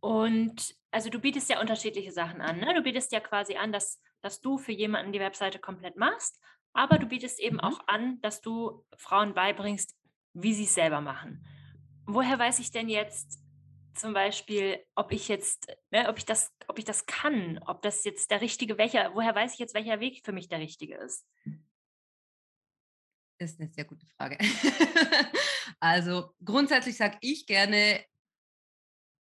Und 0.00 0.74
also 0.90 1.08
du 1.08 1.20
bietest 1.20 1.48
ja 1.48 1.60
unterschiedliche 1.60 2.10
Sachen 2.10 2.40
an. 2.40 2.58
Ne? 2.58 2.74
Du 2.74 2.82
bietest 2.82 3.12
ja 3.12 3.20
quasi 3.20 3.54
an, 3.54 3.70
dass, 3.70 4.02
dass 4.22 4.40
du 4.40 4.58
für 4.58 4.72
jemanden 4.72 5.12
die 5.12 5.20
Webseite 5.20 5.60
komplett 5.60 5.96
machst, 5.96 6.40
aber 6.72 6.98
du 6.98 7.06
bietest 7.06 7.38
eben 7.38 7.58
mhm. 7.58 7.60
auch 7.60 7.78
an, 7.86 8.20
dass 8.22 8.40
du 8.40 8.84
Frauen 8.96 9.34
beibringst, 9.34 9.96
wie 10.32 10.52
sie 10.52 10.64
es 10.64 10.74
selber 10.74 11.00
machen. 11.00 11.46
Woher 12.04 12.36
weiß 12.36 12.58
ich 12.58 12.72
denn 12.72 12.88
jetzt 12.88 13.40
zum 13.94 14.14
Beispiel, 14.14 14.84
ob 14.96 15.12
ich 15.12 15.28
jetzt, 15.28 15.68
ne, 15.92 16.08
ob 16.08 16.18
ich 16.18 16.24
das, 16.24 16.52
ob 16.66 16.76
ich 16.76 16.84
das 16.84 17.06
kann, 17.06 17.60
ob 17.66 17.82
das 17.82 18.02
jetzt 18.04 18.32
der 18.32 18.40
richtige, 18.40 18.78
welcher, 18.78 19.14
woher 19.14 19.34
weiß 19.34 19.52
ich 19.52 19.60
jetzt, 19.60 19.74
welcher 19.74 20.00
Weg 20.00 20.22
für 20.24 20.32
mich 20.32 20.48
der 20.48 20.58
richtige 20.58 20.96
ist? 20.96 21.24
Das 23.38 23.52
ist 23.52 23.60
eine 23.60 23.70
sehr 23.70 23.84
gute 23.84 24.06
Frage. 24.06 24.36
also 25.80 26.30
grundsätzlich 26.44 26.96
sage 26.96 27.18
ich 27.20 27.46
gerne, 27.46 28.04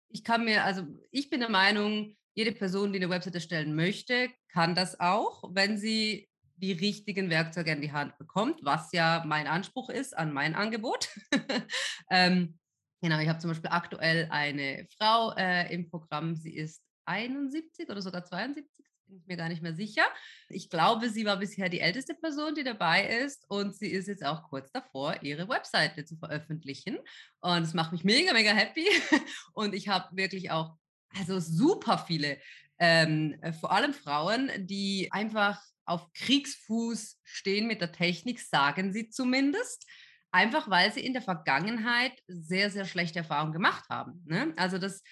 ich 0.08 0.24
kann 0.24 0.44
mir, 0.44 0.64
also 0.64 0.84
ich 1.12 1.30
bin 1.30 1.40
der 1.40 1.48
Meinung, 1.48 2.16
jede 2.34 2.52
Person, 2.52 2.92
die 2.92 2.98
eine 2.98 3.10
Website 3.10 3.36
erstellen 3.36 3.74
möchte, 3.74 4.30
kann 4.48 4.74
das 4.74 4.98
auch, 4.98 5.44
wenn 5.54 5.78
sie 5.78 6.28
die 6.56 6.72
richtigen 6.72 7.30
Werkzeuge 7.30 7.70
in 7.70 7.80
die 7.80 7.92
Hand 7.92 8.18
bekommt, 8.18 8.60
was 8.62 8.92
ja 8.92 9.22
mein 9.26 9.46
Anspruch 9.46 9.88
ist 9.88 10.16
an 10.16 10.32
mein 10.32 10.54
Angebot. 10.54 11.08
ähm, 12.10 12.58
genau, 13.00 13.18
ich 13.20 13.28
habe 13.28 13.38
zum 13.38 13.50
Beispiel 13.50 13.70
aktuell 13.70 14.28
eine 14.30 14.86
Frau 14.98 15.32
äh, 15.36 15.72
im 15.72 15.88
Programm, 15.88 16.36
sie 16.36 16.54
ist 16.54 16.82
71 17.06 17.88
oder 17.88 18.02
sogar 18.02 18.24
72, 18.24 18.68
bin 19.10 19.18
ich 19.18 19.26
mir 19.26 19.36
gar 19.36 19.48
nicht 19.48 19.62
mehr 19.62 19.74
sicher. 19.74 20.04
Ich 20.48 20.70
glaube, 20.70 21.10
sie 21.10 21.24
war 21.24 21.36
bisher 21.36 21.68
die 21.68 21.80
älteste 21.80 22.14
Person, 22.14 22.54
die 22.54 22.62
dabei 22.62 23.06
ist 23.24 23.44
und 23.48 23.74
sie 23.74 23.88
ist 23.88 24.06
jetzt 24.06 24.24
auch 24.24 24.44
kurz 24.44 24.70
davor, 24.70 25.20
ihre 25.22 25.48
Webseite 25.48 26.04
zu 26.04 26.16
veröffentlichen. 26.16 26.98
Und 27.40 27.62
es 27.62 27.74
macht 27.74 27.90
mich 27.92 28.04
mega, 28.04 28.32
mega 28.32 28.52
happy. 28.52 28.86
Und 29.52 29.74
ich 29.74 29.88
habe 29.88 30.16
wirklich 30.16 30.50
auch 30.50 30.76
also 31.18 31.40
super 31.40 31.98
viele, 31.98 32.38
ähm, 32.78 33.36
äh, 33.42 33.52
vor 33.52 33.72
allem 33.72 33.92
Frauen, 33.92 34.50
die 34.58 35.08
einfach 35.10 35.60
auf 35.84 36.12
Kriegsfuß 36.12 37.18
stehen 37.24 37.66
mit 37.66 37.80
der 37.80 37.90
Technik, 37.90 38.40
sagen 38.40 38.92
sie 38.92 39.10
zumindest. 39.10 39.86
Einfach 40.30 40.70
weil 40.70 40.92
sie 40.92 41.04
in 41.04 41.12
der 41.12 41.22
Vergangenheit 41.22 42.12
sehr, 42.28 42.70
sehr 42.70 42.84
schlechte 42.84 43.18
Erfahrungen 43.18 43.52
gemacht 43.52 43.88
haben. 43.90 44.22
Ne? 44.26 44.54
Also 44.56 44.78
das 44.78 45.02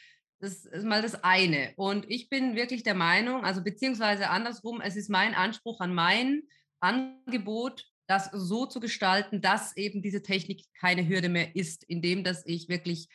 das 0.40 0.64
ist 0.64 0.84
mal 0.84 1.02
das 1.02 1.22
eine. 1.24 1.72
Und 1.76 2.08
ich 2.08 2.28
bin 2.28 2.54
wirklich 2.54 2.82
der 2.82 2.94
Meinung, 2.94 3.44
also 3.44 3.62
beziehungsweise 3.62 4.30
andersrum, 4.30 4.80
es 4.80 4.96
ist 4.96 5.10
mein 5.10 5.34
Anspruch 5.34 5.80
an 5.80 5.94
mein 5.94 6.42
Angebot, 6.80 7.84
das 8.06 8.30
so 8.32 8.66
zu 8.66 8.80
gestalten, 8.80 9.40
dass 9.42 9.76
eben 9.76 10.00
diese 10.00 10.22
Technik 10.22 10.64
keine 10.78 11.06
Hürde 11.06 11.28
mehr 11.28 11.54
ist, 11.54 11.84
indem 11.84 12.24
dass 12.24 12.46
ich 12.46 12.68
wirklich 12.68 13.08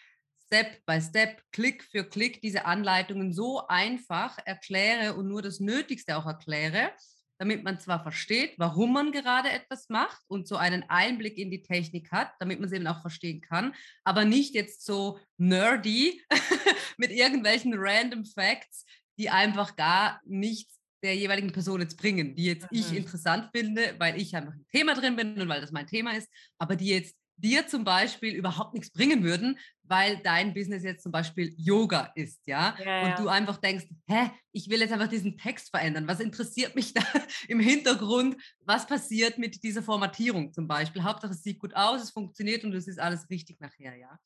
Step 0.46 0.86
by 0.86 1.02
Step, 1.02 1.42
Klick 1.52 1.84
für 1.84 2.04
Klick 2.04 2.42
diese 2.42 2.66
Anleitungen 2.66 3.34
so 3.34 3.66
einfach 3.68 4.38
erkläre 4.46 5.16
und 5.16 5.28
nur 5.28 5.42
das 5.42 5.60
Nötigste 5.60 6.16
auch 6.18 6.28
erkläre, 6.28 6.92
damit 7.38 7.64
man 7.64 7.80
zwar 7.80 8.02
versteht, 8.04 8.54
warum 8.58 8.94
man 8.94 9.12
gerade 9.12 9.50
etwas 9.50 9.90
macht 9.90 10.22
und 10.28 10.48
so 10.48 10.56
einen 10.56 10.84
Einblick 10.90 11.38
in 11.38 11.52
die 11.52 11.62
Technik 11.62 12.12
hat, 12.12 12.32
damit 12.40 12.60
man 12.60 12.68
es 12.68 12.74
eben 12.74 12.88
auch 12.88 13.02
verstehen 13.02 13.42
kann, 13.42 13.74
aber 14.04 14.26
nicht 14.26 14.54
jetzt 14.54 14.86
so 14.86 15.20
nerdy 15.38 16.22
mit 16.98 17.12
irgendwelchen 17.12 17.74
random 17.76 18.26
Facts, 18.26 18.86
die 19.18 19.30
einfach 19.30 19.76
gar 19.76 20.22
nichts 20.26 20.80
der 21.04 21.16
jeweiligen 21.16 21.52
Person 21.52 21.82
jetzt 21.82 21.98
bringen, 21.98 22.34
die 22.36 22.46
jetzt 22.46 22.72
mhm. 22.72 22.80
ich 22.80 22.96
interessant 22.96 23.50
finde, 23.54 23.94
weil 23.98 24.20
ich 24.20 24.36
einfach 24.36 24.54
im 24.54 24.66
Thema 24.72 24.96
drin 24.96 25.16
bin 25.16 25.40
und 25.40 25.50
weil 25.50 25.62
das 25.62 25.72
mein 25.72 25.86
Thema 25.86 26.16
ist, 26.16 26.30
aber 26.58 26.76
die 26.76 26.88
jetzt 26.88 27.16
dir 27.38 27.68
zum 27.68 27.84
Beispiel 27.84 28.36
überhaupt 28.36 28.74
nichts 28.74 28.92
bringen 28.92 29.24
würden, 29.24 29.58
weil 29.84 30.18
dein 30.18 30.54
Business 30.54 30.84
jetzt 30.84 31.04
zum 31.04 31.12
Beispiel 31.12 31.54
Yoga 31.58 32.12
ist, 32.16 32.46
ja? 32.48 32.76
ja, 32.80 32.86
ja. 32.86 33.06
Und 33.06 33.20
du 33.20 33.28
einfach 33.28 33.58
denkst, 33.58 33.86
hä, 34.08 34.32
ich 34.52 34.70
will 34.70 34.80
jetzt 34.80 34.94
einfach 34.94 35.08
diesen 35.08 35.38
Text 35.38 35.70
verändern. 35.70 36.08
Was 36.08 36.20
interessiert 36.20 36.76
mich 36.76 36.94
da 36.94 37.02
im 37.48 37.60
Hintergrund? 37.60 38.38
Was 38.62 38.88
passiert 38.88 39.38
mit 39.38 39.64
dieser 39.64 39.84
Formatierung 39.84 40.54
zum 40.54 40.68
Beispiel? 40.68 41.04
Hauptsache 41.04 41.34
es 41.34 41.44
sieht 41.44 41.60
gut 41.60 41.76
aus, 41.76 42.02
es 42.02 42.12
funktioniert 42.12 42.64
und 42.64 42.74
es 42.74 42.88
ist 42.88 43.00
alles 43.00 43.30
richtig 43.30 43.60
nachher, 43.60 43.96
ja? 43.96 44.18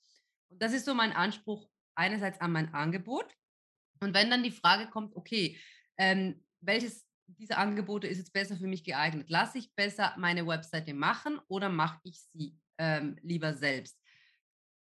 Und 0.49 0.61
das 0.61 0.73
ist 0.73 0.85
so 0.85 0.93
mein 0.93 1.11
Anspruch 1.11 1.67
einerseits 1.95 2.39
an 2.39 2.51
mein 2.51 2.73
Angebot. 2.73 3.33
Und 3.99 4.13
wenn 4.13 4.29
dann 4.29 4.43
die 4.43 4.51
Frage 4.51 4.89
kommt, 4.89 5.15
okay, 5.15 5.57
ähm, 5.97 6.43
welches 6.61 7.07
dieser 7.27 7.57
Angebote 7.57 8.07
ist 8.07 8.19
jetzt 8.19 8.33
besser 8.33 8.55
für 8.55 8.67
mich 8.67 8.83
geeignet? 8.83 9.29
Lasse 9.29 9.57
ich 9.57 9.73
besser 9.73 10.13
meine 10.17 10.47
Webseite 10.47 10.93
machen 10.93 11.39
oder 11.47 11.69
mache 11.69 11.99
ich 12.03 12.21
sie 12.31 12.57
ähm, 12.77 13.17
lieber 13.21 13.53
selbst? 13.53 13.97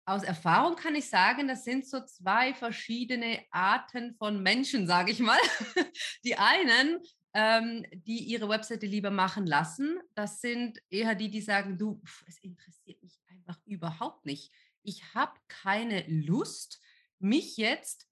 Aus 0.05 0.23
Erfahrung 0.23 0.75
kann 0.75 0.95
ich 0.95 1.09
sagen, 1.09 1.47
das 1.47 1.63
sind 1.63 1.85
so 1.85 2.03
zwei 2.05 2.53
verschiedene 2.53 3.39
Arten 3.51 4.15
von 4.15 4.41
Menschen, 4.41 4.87
sage 4.87 5.11
ich 5.11 5.19
mal. 5.19 5.39
Die 6.25 6.35
einen, 6.37 6.99
ähm, 7.33 7.85
die 7.93 8.25
ihre 8.25 8.49
Webseite 8.49 8.85
lieber 8.85 9.09
machen 9.09 9.45
lassen, 9.45 9.99
das 10.15 10.41
sind 10.41 10.81
eher 10.89 11.15
die, 11.15 11.29
die 11.29 11.39
sagen, 11.39 11.77
du, 11.77 12.01
pf, 12.03 12.25
es 12.27 12.39
interessiert 12.39 13.01
mich 13.01 13.17
einfach 13.29 13.57
überhaupt 13.65 14.25
nicht. 14.25 14.51
Ich 14.83 15.13
habe 15.13 15.31
keine 15.47 16.03
Lust, 16.07 16.81
mich 17.19 17.55
jetzt 17.55 18.07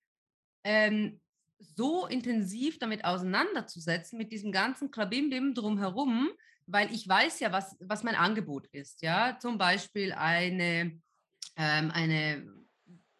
ähm, 0.64 1.20
so 1.76 2.08
intensiv 2.08 2.80
damit 2.80 3.04
auseinanderzusetzen, 3.04 4.18
mit 4.18 4.32
diesem 4.32 4.52
ganzen 4.52 4.92
Klabimdim 4.92 5.54
drumherum, 5.54 6.30
weil 6.72 6.94
ich 6.94 7.08
weiß 7.08 7.40
ja, 7.40 7.52
was, 7.52 7.76
was 7.80 8.04
mein 8.04 8.16
Angebot 8.16 8.68
ist. 8.68 9.02
Ja, 9.02 9.38
zum 9.40 9.58
Beispiel 9.58 10.12
eine, 10.14 11.00
ähm, 11.56 11.92
eine 11.92 12.44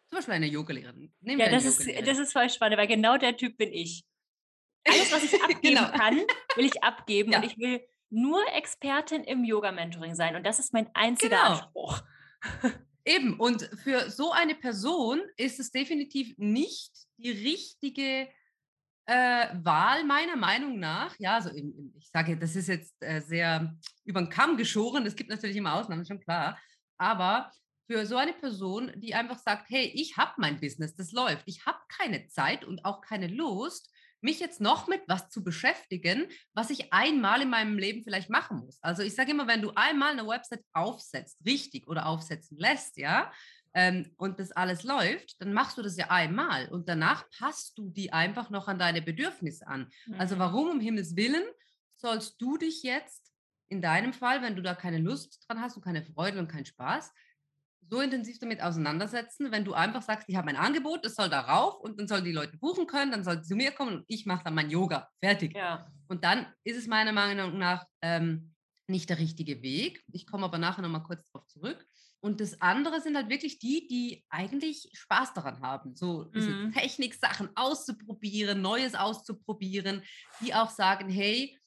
zum 0.08 0.16
Beispiel 0.16 0.34
eine 0.34 0.46
Yogalehrerin. 0.46 1.12
ja, 1.22 1.48
das 1.50 1.64
ist, 1.64 1.88
das 2.04 2.18
ist 2.18 2.32
voll 2.32 2.50
spannend, 2.50 2.78
weil 2.78 2.88
genau 2.88 3.16
der 3.16 3.36
Typ 3.36 3.56
bin 3.56 3.72
ich. 3.72 4.04
Alles, 4.84 5.12
was 5.12 5.24
ich 5.24 5.34
abgeben 5.42 5.60
genau. 5.76 5.90
kann, 5.90 6.18
will 6.56 6.64
ich 6.64 6.82
abgeben 6.82 7.32
ja. 7.32 7.38
und 7.38 7.44
ich 7.44 7.56
will 7.58 7.80
nur 8.08 8.40
Expertin 8.54 9.22
im 9.22 9.44
Yoga-Mentoring 9.44 10.14
sein 10.14 10.34
und 10.34 10.44
das 10.44 10.58
ist 10.58 10.72
mein 10.72 10.90
einziger 10.94 11.36
genau. 11.36 11.52
Anspruch. 11.52 12.02
Eben, 13.04 13.38
und 13.38 13.62
für 13.82 14.10
so 14.10 14.32
eine 14.32 14.54
Person 14.54 15.20
ist 15.36 15.60
es 15.60 15.70
definitiv 15.70 16.36
nicht 16.38 16.92
die 17.18 17.30
richtige 17.30 18.28
äh, 19.10 19.48
Wahl, 19.64 20.04
meiner 20.04 20.36
Meinung 20.36 20.78
nach. 20.78 21.16
Ja, 21.18 21.34
also 21.34 21.50
ich 21.50 22.08
sage, 22.12 22.36
das 22.36 22.54
ist 22.54 22.68
jetzt 22.68 22.94
äh, 23.00 23.20
sehr 23.20 23.76
über 24.04 24.22
den 24.22 24.30
Kamm 24.30 24.56
geschoren. 24.56 25.04
Es 25.04 25.16
gibt 25.16 25.30
natürlich 25.30 25.56
immer 25.56 25.74
Ausnahmen, 25.74 26.06
schon 26.06 26.20
klar. 26.20 26.56
Aber 26.96 27.50
für 27.90 28.06
so 28.06 28.16
eine 28.16 28.32
Person, 28.32 28.92
die 28.94 29.14
einfach 29.14 29.38
sagt, 29.38 29.68
hey, 29.68 29.90
ich 29.94 30.16
habe 30.16 30.34
mein 30.36 30.60
Business, 30.60 30.94
das 30.94 31.10
läuft. 31.10 31.42
Ich 31.46 31.66
habe 31.66 31.78
keine 31.88 32.28
Zeit 32.28 32.64
und 32.64 32.84
auch 32.84 33.00
keine 33.00 33.26
Lust, 33.26 33.90
mich 34.20 34.38
jetzt 34.38 34.60
noch 34.60 34.86
mit 34.86 35.02
was 35.08 35.28
zu 35.28 35.42
beschäftigen, 35.42 36.28
was 36.54 36.70
ich 36.70 36.92
einmal 36.92 37.42
in 37.42 37.50
meinem 37.50 37.78
Leben 37.78 38.04
vielleicht 38.04 38.30
machen 38.30 38.58
muss. 38.58 38.78
Also 38.80 39.02
ich 39.02 39.16
sage 39.16 39.32
immer, 39.32 39.48
wenn 39.48 39.62
du 39.62 39.72
einmal 39.74 40.12
eine 40.12 40.28
Website 40.28 40.62
aufsetzt, 40.72 41.38
richtig 41.44 41.88
oder 41.88 42.06
aufsetzen 42.06 42.58
lässt, 42.58 42.96
ja, 42.96 43.32
ähm, 43.74 44.12
und 44.16 44.40
das 44.40 44.52
alles 44.52 44.82
läuft, 44.82 45.40
dann 45.40 45.52
machst 45.52 45.78
du 45.78 45.82
das 45.82 45.96
ja 45.96 46.10
einmal 46.10 46.68
und 46.68 46.88
danach 46.88 47.28
passt 47.38 47.78
du 47.78 47.90
die 47.90 48.12
einfach 48.12 48.50
noch 48.50 48.68
an 48.68 48.78
deine 48.78 49.02
Bedürfnisse 49.02 49.66
an. 49.66 49.90
Also 50.06 50.14
mhm. 50.14 50.20
Also 50.20 50.38
warum 50.38 50.70
um 50.70 50.80
Himmels 50.80 51.16
Willen 51.16 51.44
sollst 51.96 52.40
du 52.40 52.56
dich 52.56 52.82
jetzt 52.82 53.32
in 53.68 53.82
deinem 53.82 54.12
Fall, 54.12 54.42
wenn 54.42 54.56
du 54.56 54.62
da 54.62 54.74
keine 54.74 54.98
Lust 54.98 55.44
dran 55.46 55.60
hast 55.60 55.76
und 55.76 55.84
keine 55.84 56.02
Freude 56.02 56.38
und 56.38 56.48
keinen 56.48 56.66
Spaß, 56.66 57.12
so 57.88 58.00
intensiv 58.00 58.38
damit 58.38 58.62
auseinandersetzen, 58.62 59.50
wenn 59.50 59.64
du 59.64 59.74
einfach 59.74 60.02
sagst, 60.02 60.28
ich 60.28 60.36
habe 60.36 60.48
ein 60.48 60.56
Angebot, 60.56 61.04
das 61.04 61.16
soll 61.16 61.28
darauf 61.28 61.80
und 61.80 61.98
dann 61.98 62.06
sollen 62.06 62.24
die 62.24 62.32
Leute 62.32 62.56
buchen 62.56 62.86
können, 62.86 63.10
dann 63.10 63.24
sollen 63.24 63.42
sie 63.42 63.48
zu 63.48 63.56
mir 63.56 63.72
kommen 63.72 63.96
und 63.96 64.04
ich 64.06 64.26
mache 64.26 64.44
dann 64.44 64.54
mein 64.54 64.70
Yoga. 64.70 65.08
Fertig. 65.20 65.56
Ja. 65.56 65.90
Und 66.08 66.24
dann 66.24 66.46
ist 66.64 66.76
es 66.76 66.86
meiner 66.86 67.12
Meinung 67.12 67.58
nach 67.58 67.86
ähm, 68.00 68.54
nicht 68.86 69.10
der 69.10 69.18
richtige 69.18 69.62
Weg. 69.62 70.04
Ich 70.12 70.26
komme 70.26 70.44
aber 70.44 70.58
nachher 70.58 70.82
nochmal 70.82 71.02
kurz 71.02 71.24
darauf 71.32 71.46
zurück. 71.48 71.84
Und 72.20 72.40
das 72.40 72.60
andere 72.60 73.00
sind 73.00 73.16
halt 73.16 73.30
wirklich 73.30 73.58
die, 73.58 73.86
die 73.88 74.24
eigentlich 74.28 74.90
Spaß 74.92 75.32
daran 75.34 75.60
haben, 75.60 75.96
so 75.96 76.24
diese 76.24 76.56
Mhm. 76.56 76.68
Technik-Sachen 76.68 77.50
auszuprobieren, 77.56 78.60
Neues 78.60 78.94
auszuprobieren, 78.94 80.02
die 80.40 80.54
auch 80.54 80.70
sagen, 80.70 81.08
hey, 81.08 81.58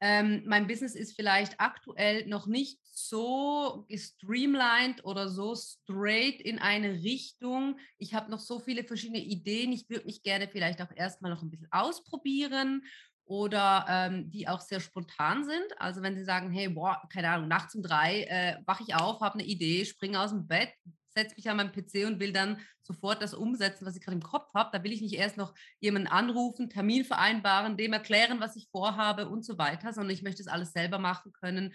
ähm, 0.00 0.42
mein 0.46 0.66
Business 0.66 0.94
ist 0.94 1.16
vielleicht 1.16 1.58
aktuell 1.58 2.26
noch 2.26 2.46
nicht 2.46 2.80
so 2.84 3.86
gestreamlined 3.88 5.04
oder 5.04 5.28
so 5.30 5.54
straight 5.54 6.40
in 6.42 6.58
eine 6.58 6.92
Richtung. 7.02 7.78
Ich 7.96 8.12
habe 8.12 8.30
noch 8.30 8.40
so 8.40 8.60
viele 8.60 8.84
verschiedene 8.84 9.20
Ideen. 9.24 9.72
Ich 9.72 9.88
würde 9.88 10.04
mich 10.04 10.22
gerne 10.22 10.48
vielleicht 10.48 10.82
auch 10.82 10.90
erstmal 10.94 11.30
noch 11.30 11.42
ein 11.42 11.50
bisschen 11.50 11.68
ausprobieren 11.70 12.84
oder 13.26 13.84
ähm, 13.88 14.30
die 14.30 14.48
auch 14.48 14.60
sehr 14.60 14.80
spontan 14.80 15.44
sind. 15.44 15.66
Also 15.78 16.00
wenn 16.00 16.16
Sie 16.16 16.24
sagen, 16.24 16.50
hey, 16.50 16.68
boah, 16.68 17.02
keine 17.12 17.28
Ahnung, 17.30 17.48
nachts 17.48 17.74
um 17.74 17.82
drei 17.82 18.22
äh, 18.22 18.56
wache 18.64 18.84
ich 18.86 18.94
auf, 18.94 19.20
habe 19.20 19.34
eine 19.34 19.44
Idee, 19.44 19.84
springe 19.84 20.20
aus 20.20 20.30
dem 20.30 20.46
Bett, 20.46 20.72
setze 21.08 21.34
mich 21.34 21.50
an 21.50 21.56
meinen 21.56 21.72
PC 21.72 22.06
und 22.06 22.20
will 22.20 22.32
dann 22.32 22.60
sofort 22.82 23.20
das 23.22 23.34
umsetzen, 23.34 23.84
was 23.84 23.96
ich 23.96 24.02
gerade 24.02 24.16
im 24.16 24.22
Kopf 24.22 24.54
habe. 24.54 24.70
Da 24.72 24.84
will 24.84 24.92
ich 24.92 25.00
nicht 25.00 25.14
erst 25.14 25.36
noch 25.36 25.54
jemanden 25.80 26.08
anrufen, 26.08 26.70
Termin 26.70 27.04
vereinbaren, 27.04 27.76
dem 27.76 27.92
erklären, 27.92 28.38
was 28.38 28.54
ich 28.54 28.68
vorhabe 28.70 29.28
und 29.28 29.44
so 29.44 29.58
weiter, 29.58 29.92
sondern 29.92 30.14
ich 30.14 30.22
möchte 30.22 30.42
es 30.42 30.48
alles 30.48 30.72
selber 30.72 30.98
machen 30.98 31.32
können, 31.32 31.74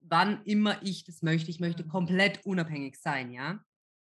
wann 0.00 0.44
immer 0.44 0.80
ich 0.82 1.04
das 1.04 1.22
möchte. 1.22 1.50
Ich 1.50 1.60
möchte 1.60 1.82
Mhm. 1.82 1.88
komplett 1.88 2.44
unabhängig 2.46 3.00
sein, 3.00 3.32
ja. 3.32 3.58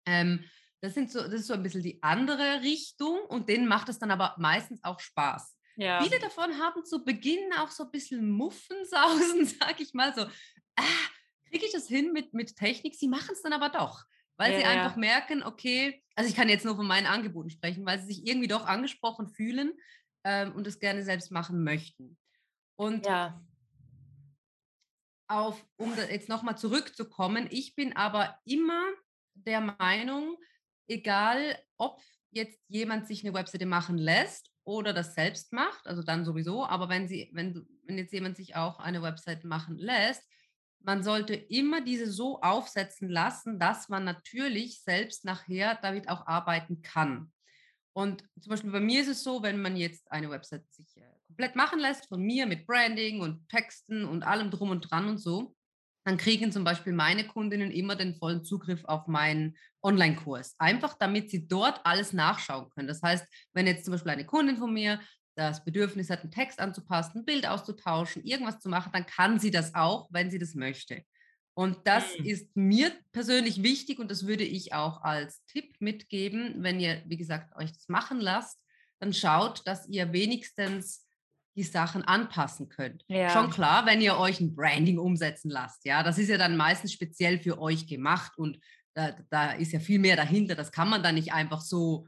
Ähm, 0.05 0.43
das, 0.81 0.93
sind 0.93 1.11
so, 1.11 1.21
das 1.21 1.33
ist 1.33 1.47
so 1.47 1.53
ein 1.53 1.63
bisschen 1.63 1.81
die 1.81 2.03
andere 2.03 2.61
Richtung 2.61 3.17
und 3.29 3.49
denen 3.49 3.67
macht 3.67 3.89
es 3.89 3.97
dann 3.97 4.11
aber 4.11 4.35
meistens 4.37 4.83
auch 4.83 4.99
Spaß. 4.99 5.56
Ja. 5.77 6.03
Viele 6.03 6.19
davon 6.21 6.57
haben 6.57 6.83
zu 6.83 7.05
Beginn 7.05 7.53
auch 7.59 7.69
so 7.69 7.83
ein 7.83 7.91
bisschen 7.91 8.29
Muffensausen, 8.31 9.45
sag 9.59 9.79
ich 9.79 9.93
mal 9.93 10.13
so. 10.13 10.23
Ah, 10.75 10.83
kriege 11.49 11.65
ich 11.65 11.71
das 11.71 11.87
hin 11.87 12.11
mit, 12.13 12.33
mit 12.33 12.55
Technik? 12.55 12.95
Sie 12.95 13.07
machen 13.07 13.29
es 13.31 13.43
dann 13.43 13.53
aber 13.53 13.69
doch, 13.69 14.03
weil 14.37 14.51
Ja, 14.51 14.57
sie 14.57 14.63
ja. 14.63 14.69
einfach 14.69 14.95
merken, 14.95 15.43
okay, 15.43 16.03
also 16.15 16.29
ich 16.29 16.35
kann 16.35 16.49
jetzt 16.49 16.65
nur 16.65 16.75
von 16.75 16.87
meinen 16.87 17.05
Angeboten 17.05 17.51
sprechen, 17.51 17.85
weil 17.85 17.99
sie 17.99 18.07
sich 18.07 18.27
irgendwie 18.27 18.47
doch 18.47 18.65
angesprochen 18.65 19.29
fühlen 19.29 19.71
ähm, 20.23 20.55
und 20.55 20.65
es 20.65 20.79
gerne 20.79 21.03
selbst 21.03 21.31
machen 21.31 21.63
möchten. 21.63 22.17
Und 22.75 23.05
Ja. 23.05 23.39
auf, 25.29 25.63
um 25.77 25.95
jetzt 25.95 26.29
nochmal 26.29 26.57
zurückzukommen, 26.57 27.47
ich 27.51 27.75
bin 27.75 27.95
aber 27.95 28.39
immer 28.45 28.83
der 29.35 29.61
Meinung, 29.61 30.37
egal 30.87 31.55
ob 31.77 32.01
jetzt 32.31 32.59
jemand 32.67 33.07
sich 33.07 33.23
eine 33.23 33.35
Webseite 33.35 33.67
machen 33.67 33.99
lässt 33.99 34.51
oder 34.67 34.91
das 34.91 35.15
selbst 35.15 35.53
macht, 35.53 35.87
also 35.87 36.03
dann 36.03 36.25
sowieso, 36.25 36.65
aber 36.65 36.89
wenn 36.89 37.07
sie, 37.07 37.29
wenn, 37.31 37.65
wenn 37.85 37.97
jetzt 37.97 38.11
jemand 38.11 38.35
sich 38.35 38.57
auch 38.57 38.79
eine 38.79 39.01
Website 39.01 39.45
machen 39.45 39.77
lässt, 39.77 40.21
man 40.81 41.03
sollte 41.03 41.33
immer 41.35 41.79
diese 41.79 42.11
so 42.11 42.41
aufsetzen 42.41 43.09
lassen, 43.09 43.59
dass 43.59 43.87
man 43.87 44.03
natürlich 44.03 44.81
selbst 44.81 45.23
nachher 45.23 45.79
damit 45.81 46.09
auch 46.09 46.27
arbeiten 46.27 46.81
kann. 46.81 47.31
Und 47.93 48.25
zum 48.41 48.49
Beispiel 48.49 48.71
bei 48.71 48.81
mir 48.81 49.01
ist 49.01 49.07
es 49.07 49.23
so, 49.23 49.41
wenn 49.41 49.61
man 49.61 49.77
jetzt 49.77 50.11
eine 50.11 50.29
Website 50.29 50.69
sich 50.73 50.97
äh, 50.97 51.03
komplett 51.27 51.55
machen 51.55 51.79
lässt 51.79 52.05
von 52.07 52.21
mir 52.21 52.45
mit 52.45 52.67
Branding 52.67 53.21
und 53.21 53.47
Texten 53.47 54.03
und 54.03 54.23
allem 54.23 54.51
drum 54.51 54.69
und 54.69 54.81
dran 54.81 55.07
und 55.07 55.17
so, 55.17 55.55
dann 56.07 56.15
kriegen 56.15 56.53
zum 56.53 56.63
Beispiel 56.63 56.93
meine 56.93 57.27
Kundinnen 57.27 57.69
immer 57.69 57.97
den 57.97 58.15
vollen 58.15 58.41
Zugriff 58.41 58.85
auf 58.85 59.07
meinen 59.07 59.57
Online-Kurs. 59.83 60.55
Einfach 60.57 60.93
damit 60.97 61.29
sie 61.29 61.49
dort 61.49 61.85
alles 61.85 62.13
nachschauen 62.13 62.69
können. 62.69 62.87
Das 62.87 63.03
heißt, 63.03 63.25
wenn 63.51 63.67
jetzt 63.67 63.83
zum 63.83 63.91
Beispiel 63.91 64.13
eine 64.13 64.25
Kundin 64.25 64.55
von 64.55 64.73
mir 64.73 65.01
das 65.35 65.65
Bedürfnis 65.65 66.09
hat, 66.09 66.21
einen 66.21 66.31
Text 66.31 66.61
anzupassen, 66.61 67.19
ein 67.19 67.25
Bild 67.25 67.45
auszutauschen, 67.45 68.23
irgendwas 68.23 68.61
zu 68.61 68.69
machen, 68.69 68.91
dann 68.93 69.05
kann 69.05 69.37
sie 69.37 69.51
das 69.51 69.75
auch, 69.75 70.07
wenn 70.09 70.31
sie 70.31 70.39
das 70.39 70.55
möchte. 70.55 71.03
Und 71.53 71.85
das 71.85 72.17
Mhm. 72.17 72.25
ist 72.25 72.55
mir 72.55 72.93
persönlich 73.11 73.61
wichtig 73.61 73.99
und 73.99 74.09
das 74.09 74.25
würde 74.25 74.45
ich 74.45 74.73
auch 74.73 75.01
als 75.01 75.43
Tipp 75.47 75.75
mitgeben, 75.79 76.63
wenn 76.63 76.79
ihr, 76.79 77.03
wie 77.05 77.17
gesagt, 77.17 77.53
euch 77.57 77.73
das 77.73 77.89
machen 77.89 78.21
lasst, 78.21 78.63
dann 78.99 79.11
schaut, 79.11 79.67
dass 79.67 79.89
ihr 79.89 80.13
wenigstens 80.13 81.06
die 81.57 81.63
Sachen 81.63 82.03
anpassen 82.03 82.69
könnt. 82.69 83.03
Schon 83.09 83.17
Ja. 83.17 83.47
klar, 83.47 83.85
wenn 83.85 83.99
ihr 83.99 84.17
euch 84.17 84.39
ein 84.39 84.55
Branding 84.55 84.99
umsetzen 84.99 85.49
lasst, 85.49 85.85
ja, 85.85 86.03
das 86.03 86.17
ist 86.17 86.29
ja 86.29 86.37
dann 86.37 86.55
meistens 86.55 86.93
speziell 86.93 87.39
für 87.39 87.59
euch 87.59 87.87
gemacht 87.87 88.37
und 88.37 88.59
da, 88.93 89.11
da 89.29 89.51
ist 89.51 89.73
ja 89.73 89.79
viel 89.79 89.99
mehr 89.99 90.15
dahinter. 90.15 90.55
Das 90.55 90.71
kann 90.71 90.89
man 90.89 91.03
dann 91.03 91.15
nicht 91.15 91.33
einfach 91.33 91.61
so 91.61 92.07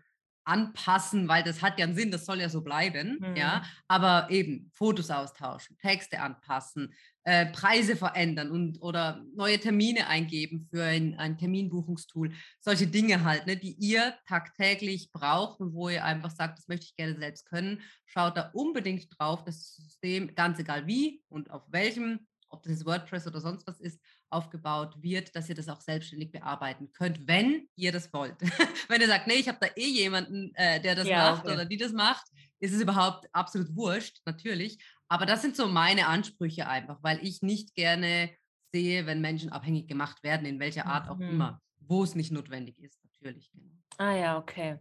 anpassen, 0.49 1.27
weil 1.27 1.43
das 1.43 1.61
hat 1.61 1.79
ja 1.79 1.85
einen 1.85 1.95
Sinn, 1.95 2.11
das 2.11 2.25
soll 2.25 2.41
ja 2.41 2.49
so 2.49 2.61
bleiben, 2.61 3.19
ja. 3.35 3.59
Mhm. 3.59 3.65
Aber 3.87 4.29
eben 4.29 4.71
Fotos 4.73 5.11
austauschen, 5.11 5.77
Texte 5.77 6.19
anpassen, 6.19 6.93
äh, 7.23 7.45
Preise 7.47 7.95
verändern 7.95 8.49
und 8.49 8.81
oder 8.81 9.23
neue 9.35 9.59
Termine 9.59 10.07
eingeben 10.07 10.67
für 10.71 10.83
ein, 10.83 11.15
ein 11.19 11.37
Terminbuchungstool. 11.37 12.31
Solche 12.59 12.87
Dinge 12.87 13.23
halt, 13.23 13.45
ne, 13.45 13.55
die 13.55 13.73
ihr 13.73 14.15
tagtäglich 14.27 15.11
braucht 15.11 15.59
und 15.59 15.73
wo 15.73 15.89
ihr 15.89 16.03
einfach 16.03 16.31
sagt, 16.31 16.57
das 16.57 16.67
möchte 16.67 16.85
ich 16.85 16.95
gerne 16.95 17.15
selbst 17.17 17.45
können. 17.45 17.81
Schaut 18.05 18.35
da 18.35 18.49
unbedingt 18.53 19.07
drauf, 19.17 19.43
das 19.43 19.75
System, 19.75 20.33
ganz 20.33 20.57
egal 20.57 20.87
wie 20.87 21.21
und 21.29 21.51
auf 21.51 21.63
welchem, 21.67 22.27
ob 22.49 22.63
das 22.63 22.71
jetzt 22.73 22.85
WordPress 22.85 23.27
oder 23.27 23.41
sonst 23.41 23.65
was 23.67 23.79
ist, 23.79 23.99
aufgebaut 24.29 25.01
wird, 25.01 25.35
dass 25.35 25.49
ihr 25.49 25.55
das 25.55 25.69
auch 25.69 25.81
selbstständig 25.81 26.31
bearbeiten 26.31 26.91
könnt, 26.91 27.27
wenn 27.27 27.67
ihr 27.75 27.91
das 27.91 28.11
wollt. 28.13 28.35
wenn 28.89 29.01
ihr 29.01 29.07
sagt, 29.07 29.27
nee, 29.27 29.35
ich 29.35 29.47
habe 29.47 29.57
da 29.61 29.67
eh 29.75 29.87
jemanden, 29.87 30.53
äh, 30.55 30.81
der 30.81 30.95
das 30.95 31.07
Ja, 31.07 31.33
macht 31.33 31.43
okay. 31.43 31.53
oder 31.53 31.65
die 31.65 31.77
das 31.77 31.91
macht, 31.93 32.25
ist 32.59 32.73
es 32.73 32.81
überhaupt 32.81 33.27
absolut 33.33 33.75
wurscht, 33.75 34.19
natürlich. 34.25 34.77
Aber 35.07 35.25
das 35.25 35.41
sind 35.41 35.55
so 35.55 35.67
meine 35.67 36.07
Ansprüche 36.07 36.67
einfach, 36.67 36.99
weil 37.01 37.25
ich 37.25 37.41
nicht 37.41 37.75
gerne 37.75 38.35
sehe, 38.71 39.05
wenn 39.05 39.21
Menschen 39.21 39.49
abhängig 39.51 39.87
gemacht 39.87 40.21
werden, 40.23 40.45
in 40.45 40.59
welcher 40.59 40.85
Art 40.85 41.09
auch 41.09 41.19
Mhm. 41.19 41.29
immer, 41.29 41.61
wo 41.79 42.03
es 42.03 42.13
nicht 42.15 42.31
notwendig 42.31 42.77
ist, 42.79 42.99
natürlich. 43.03 43.51
Genau. 43.51 43.73
Ah 43.97 44.13
ja, 44.15 44.37
okay. 44.37 44.77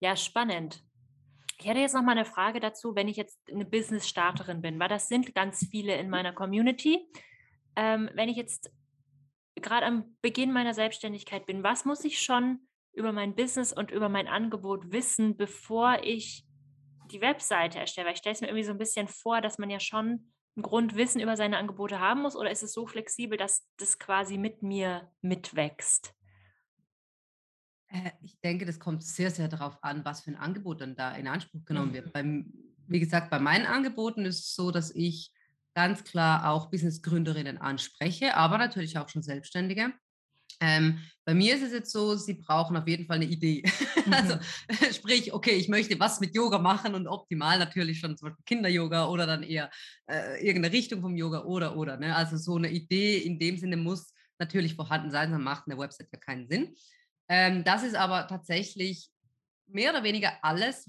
Ja, 0.00 0.16
spannend. 0.16 0.82
Ich 1.60 1.66
hätte 1.66 1.80
jetzt 1.80 1.94
noch 1.94 2.02
mal 2.02 2.12
eine 2.12 2.24
Frage 2.24 2.58
dazu, 2.58 2.96
wenn 2.96 3.06
ich 3.06 3.18
jetzt 3.18 3.38
eine 3.50 3.66
Business-Starterin 3.66 4.62
bin, 4.62 4.80
weil 4.80 4.88
das 4.88 5.08
sind 5.08 5.34
ganz 5.34 5.66
viele 5.70 5.94
in 5.96 6.08
meiner 6.08 6.32
Community. 6.32 7.06
Ähm, 7.76 8.08
wenn 8.14 8.30
ich 8.30 8.36
jetzt 8.38 8.72
gerade 9.56 9.84
am 9.84 10.16
Beginn 10.22 10.52
meiner 10.52 10.72
Selbstständigkeit 10.72 11.44
bin, 11.44 11.62
was 11.62 11.84
muss 11.84 12.02
ich 12.02 12.18
schon 12.18 12.60
über 12.94 13.12
mein 13.12 13.34
Business 13.34 13.74
und 13.74 13.90
über 13.90 14.08
mein 14.08 14.26
Angebot 14.26 14.90
wissen, 14.90 15.36
bevor 15.36 15.98
ich 16.02 16.46
die 17.12 17.20
Webseite 17.20 17.78
erstelle? 17.78 18.06
Weil 18.06 18.14
ich 18.14 18.20
stelle 18.20 18.34
es 18.34 18.40
mir 18.40 18.46
irgendwie 18.48 18.64
so 18.64 18.72
ein 18.72 18.78
bisschen 18.78 19.06
vor, 19.06 19.42
dass 19.42 19.58
man 19.58 19.68
ja 19.68 19.80
schon 19.80 20.32
ein 20.56 20.62
Grundwissen 20.62 21.20
über 21.20 21.36
seine 21.36 21.58
Angebote 21.58 22.00
haben 22.00 22.22
muss, 22.22 22.36
oder 22.36 22.50
ist 22.50 22.62
es 22.62 22.72
so 22.72 22.86
flexibel, 22.86 23.36
dass 23.36 23.68
das 23.76 23.98
quasi 23.98 24.38
mit 24.38 24.62
mir 24.62 25.12
mitwächst? 25.20 26.14
Äh, 27.90 28.10
ich 28.22 28.40
denke, 28.40 28.66
das 28.66 28.78
kommt 28.78 29.02
sehr, 29.02 29.30
sehr 29.30 29.48
darauf 29.48 29.82
an, 29.82 30.04
was 30.04 30.22
für 30.22 30.30
ein 30.30 30.36
Angebot 30.36 30.80
dann 30.80 30.96
da 30.96 31.12
in 31.12 31.26
Anspruch 31.28 31.64
genommen 31.64 31.92
wird. 31.92 32.06
Mhm. 32.06 32.12
Beim, 32.12 32.52
wie 32.86 33.00
gesagt, 33.00 33.30
bei 33.30 33.38
meinen 33.38 33.66
Angeboten 33.66 34.24
ist 34.24 34.40
es 34.40 34.54
so, 34.54 34.70
dass 34.70 34.94
ich 34.94 35.32
ganz 35.74 36.04
klar 36.04 36.50
auch 36.50 36.70
Businessgründerinnen 36.70 37.58
anspreche, 37.58 38.36
aber 38.36 38.58
natürlich 38.58 38.98
auch 38.98 39.08
schon 39.08 39.22
Selbstständige. 39.22 39.92
Ähm, 40.60 40.98
bei 41.24 41.32
mir 41.32 41.54
ist 41.54 41.62
es 41.62 41.72
jetzt 41.72 41.92
so, 41.92 42.16
sie 42.16 42.34
brauchen 42.34 42.76
auf 42.76 42.86
jeden 42.86 43.06
Fall 43.06 43.16
eine 43.16 43.26
Idee. 43.26 43.62
Also 44.10 44.36
Mhm. 44.36 44.40
sprich, 44.94 45.32
okay, 45.32 45.52
ich 45.52 45.68
möchte 45.68 46.00
was 46.00 46.20
mit 46.20 46.34
Yoga 46.34 46.58
machen 46.58 46.94
und 46.94 47.06
optimal 47.06 47.58
natürlich 47.58 48.00
schon 48.00 48.16
zum 48.16 48.28
Beispiel 48.28 48.44
Kinder-Yoga 48.44 49.06
oder 49.06 49.26
dann 49.26 49.42
eher 49.42 49.70
äh, 50.06 50.44
irgendeine 50.44 50.74
Richtung 50.74 51.00
vom 51.00 51.16
Yoga 51.16 51.44
oder 51.44 51.76
oder. 51.76 51.96
Ne? 51.96 52.16
Also 52.16 52.36
so 52.36 52.56
eine 52.56 52.70
Idee 52.70 53.18
in 53.18 53.38
dem 53.38 53.58
Sinne 53.58 53.76
muss 53.76 54.12
natürlich 54.38 54.74
vorhanden 54.74 55.10
sein, 55.10 55.30
sonst 55.30 55.44
macht 55.44 55.64
eine 55.66 55.78
Website 55.78 56.08
ja 56.12 56.18
keinen 56.18 56.48
Sinn. 56.48 56.74
Ähm, 57.30 57.62
das 57.62 57.84
ist 57.84 57.94
aber 57.94 58.26
tatsächlich 58.26 59.08
mehr 59.68 59.92
oder 59.92 60.02
weniger 60.02 60.32
alles, 60.42 60.86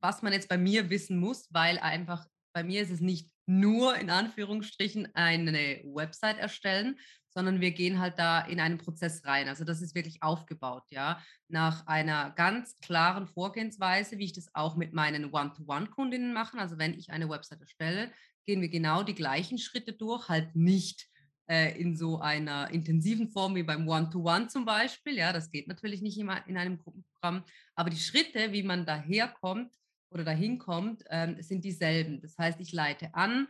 was 0.00 0.22
man 0.22 0.32
jetzt 0.32 0.48
bei 0.48 0.58
mir 0.58 0.90
wissen 0.90 1.18
muss, 1.18 1.48
weil 1.50 1.78
einfach 1.78 2.26
bei 2.52 2.62
mir 2.62 2.82
ist 2.82 2.90
es 2.90 3.00
nicht 3.00 3.30
nur 3.46 3.96
in 3.96 4.10
Anführungsstrichen 4.10 5.14
eine 5.14 5.82
Website 5.84 6.38
erstellen, 6.38 6.98
sondern 7.30 7.60
wir 7.60 7.70
gehen 7.70 8.00
halt 8.00 8.18
da 8.18 8.40
in 8.40 8.60
einen 8.60 8.78
Prozess 8.78 9.24
rein. 9.24 9.48
Also 9.48 9.64
das 9.64 9.80
ist 9.80 9.94
wirklich 9.94 10.22
aufgebaut, 10.22 10.84
ja, 10.90 11.22
nach 11.48 11.86
einer 11.86 12.30
ganz 12.30 12.78
klaren 12.80 13.26
Vorgehensweise, 13.26 14.18
wie 14.18 14.24
ich 14.24 14.32
das 14.32 14.54
auch 14.54 14.76
mit 14.76 14.92
meinen 14.92 15.32
One-to-One-Kundinnen 15.32 16.32
mache. 16.32 16.58
Also 16.58 16.78
wenn 16.78 16.94
ich 16.98 17.10
eine 17.10 17.28
Website 17.28 17.60
erstelle, 17.60 18.10
gehen 18.46 18.60
wir 18.60 18.68
genau 18.68 19.02
die 19.02 19.14
gleichen 19.14 19.58
Schritte 19.58 19.92
durch, 19.92 20.28
halt 20.28 20.54
nicht 20.54 21.08
äh, 21.48 21.78
in 21.80 21.96
so 21.96 22.20
einer 22.20 22.70
intensiven 22.70 23.28
Form 23.28 23.54
wie 23.54 23.62
beim 23.62 23.88
One-to-One 23.88 24.48
zum 24.48 24.64
Beispiel. 24.64 25.16
Ja, 25.16 25.32
das 25.32 25.50
geht 25.50 25.68
natürlich 25.68 26.02
nicht 26.02 26.18
immer 26.18 26.46
in 26.46 26.56
einem 26.56 26.78
Gruppenprogramm. 26.78 27.44
Aber 27.74 27.90
die 27.90 27.98
Schritte, 27.98 28.52
wie 28.52 28.62
man 28.62 28.86
daherkommt 28.86 29.72
oder 30.10 30.24
dahin 30.24 30.58
kommt, 30.58 31.04
ähm, 31.10 31.40
sind 31.40 31.64
dieselben. 31.64 32.20
Das 32.20 32.36
heißt, 32.38 32.60
ich 32.60 32.72
leite 32.72 33.14
an, 33.14 33.48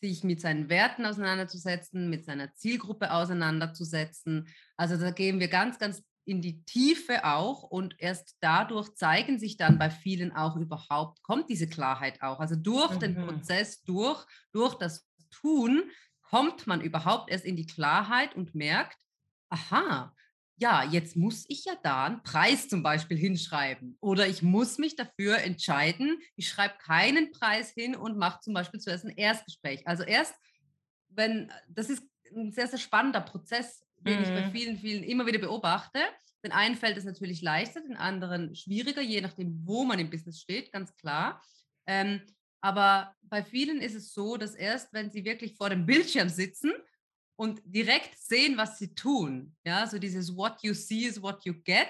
sich 0.00 0.24
mit 0.24 0.40
seinen 0.40 0.68
Werten 0.70 1.04
auseinanderzusetzen, 1.04 2.08
mit 2.08 2.24
seiner 2.24 2.54
Zielgruppe 2.54 3.12
auseinanderzusetzen. 3.12 4.48
Also 4.76 4.96
da 4.96 5.10
gehen 5.10 5.40
wir 5.40 5.48
ganz, 5.48 5.78
ganz 5.78 6.02
in 6.24 6.40
die 6.40 6.62
Tiefe 6.64 7.24
auch 7.24 7.62
und 7.64 7.94
erst 7.98 8.36
dadurch 8.40 8.94
zeigen 8.94 9.38
sich 9.38 9.56
dann 9.56 9.78
bei 9.78 9.90
vielen 9.90 10.32
auch 10.32 10.56
überhaupt, 10.56 11.22
kommt 11.22 11.50
diese 11.50 11.68
Klarheit 11.68 12.22
auch. 12.22 12.40
Also 12.40 12.56
durch 12.56 12.96
den 12.96 13.14
Mhm. 13.14 13.26
Prozess, 13.26 13.82
durch, 13.82 14.24
durch 14.52 14.74
das 14.74 15.06
Tun 15.30 15.82
kommt 16.30 16.68
man 16.68 16.80
überhaupt 16.80 17.28
erst 17.28 17.44
in 17.44 17.56
die 17.56 17.66
Klarheit 17.66 18.36
und 18.36 18.54
merkt, 18.54 18.96
aha, 19.48 20.14
ja, 20.56 20.84
jetzt 20.84 21.16
muss 21.16 21.44
ich 21.48 21.64
ja 21.64 21.72
da 21.82 22.04
einen 22.04 22.22
Preis 22.22 22.68
zum 22.68 22.82
Beispiel 22.82 23.16
hinschreiben. 23.16 23.96
Oder 24.00 24.28
ich 24.28 24.42
muss 24.42 24.78
mich 24.78 24.94
dafür 24.94 25.38
entscheiden, 25.38 26.18
ich 26.36 26.48
schreibe 26.48 26.74
keinen 26.78 27.32
Preis 27.32 27.72
hin 27.72 27.96
und 27.96 28.16
mache 28.16 28.40
zum 28.42 28.54
Beispiel 28.54 28.78
zuerst 28.78 29.04
ein 29.04 29.16
Erstgespräch. 29.16 29.86
Also 29.88 30.04
erst, 30.04 30.34
wenn, 31.08 31.50
das 31.68 31.90
ist 31.90 32.04
ein 32.32 32.52
sehr, 32.52 32.68
sehr 32.68 32.78
spannender 32.78 33.22
Prozess, 33.22 33.84
den 33.96 34.18
mhm. 34.18 34.22
ich 34.22 34.28
bei 34.28 34.46
mhm. 34.46 34.52
vielen, 34.52 34.78
vielen 34.78 35.02
immer 35.02 35.26
wieder 35.26 35.38
beobachte. 35.38 35.98
Den 36.44 36.52
einen 36.52 36.76
fällt 36.76 36.96
es 36.96 37.04
natürlich 37.04 37.42
leichter, 37.42 37.80
den 37.80 37.96
anderen 37.96 38.54
schwieriger, 38.54 39.02
je 39.02 39.20
nachdem, 39.20 39.66
wo 39.66 39.84
man 39.84 39.98
im 39.98 40.10
Business 40.10 40.40
steht, 40.40 40.72
ganz 40.72 40.94
klar. 40.94 41.42
Ähm, 41.86 42.22
aber 42.60 43.14
bei 43.22 43.42
vielen 43.42 43.80
ist 43.80 43.94
es 43.94 44.12
so, 44.12 44.36
dass 44.36 44.54
erst, 44.54 44.92
wenn 44.92 45.10
sie 45.10 45.24
wirklich 45.24 45.56
vor 45.56 45.70
dem 45.70 45.86
Bildschirm 45.86 46.28
sitzen 46.28 46.72
und 47.36 47.60
direkt 47.64 48.18
sehen, 48.18 48.56
was 48.56 48.78
sie 48.78 48.94
tun, 48.94 49.56
ja, 49.64 49.86
so 49.86 49.98
dieses 49.98 50.36
What 50.36 50.62
you 50.62 50.74
see 50.74 51.06
is 51.06 51.22
what 51.22 51.44
you 51.44 51.54
get, 51.62 51.88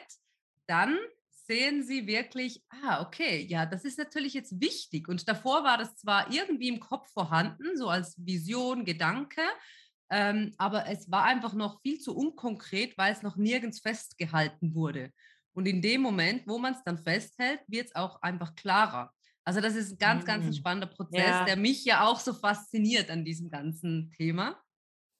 dann 0.66 0.96
sehen 1.30 1.82
sie 1.82 2.06
wirklich, 2.06 2.62
ah, 2.68 3.02
okay, 3.02 3.44
ja, 3.44 3.66
das 3.66 3.84
ist 3.84 3.98
natürlich 3.98 4.34
jetzt 4.34 4.60
wichtig. 4.60 5.08
Und 5.08 5.28
davor 5.28 5.64
war 5.64 5.78
das 5.78 5.96
zwar 5.96 6.32
irgendwie 6.32 6.68
im 6.68 6.78
Kopf 6.78 7.10
vorhanden, 7.10 7.76
so 7.76 7.88
als 7.88 8.14
Vision, 8.24 8.84
Gedanke, 8.84 9.42
ähm, 10.10 10.54
aber 10.58 10.86
es 10.86 11.10
war 11.10 11.24
einfach 11.24 11.54
noch 11.54 11.80
viel 11.82 11.98
zu 11.98 12.16
unkonkret, 12.16 12.96
weil 12.98 13.12
es 13.12 13.22
noch 13.22 13.36
nirgends 13.36 13.80
festgehalten 13.80 14.74
wurde. 14.74 15.12
Und 15.52 15.66
in 15.66 15.82
dem 15.82 16.02
Moment, 16.02 16.46
wo 16.46 16.58
man 16.58 16.74
es 16.74 16.82
dann 16.84 16.98
festhält, 16.98 17.60
wird 17.66 17.86
es 17.86 17.94
auch 17.94 18.22
einfach 18.22 18.54
klarer. 18.54 19.12
Also 19.44 19.60
das 19.60 19.74
ist 19.74 19.92
ein 19.92 19.98
ganz, 19.98 20.24
ganz 20.24 20.44
ein 20.44 20.50
mhm. 20.50 20.54
spannender 20.54 20.86
Prozess, 20.86 21.26
ja. 21.26 21.44
der 21.44 21.56
mich 21.56 21.84
ja 21.84 22.06
auch 22.06 22.20
so 22.20 22.32
fasziniert 22.32 23.10
an 23.10 23.24
diesem 23.24 23.50
ganzen 23.50 24.10
Thema. 24.10 24.60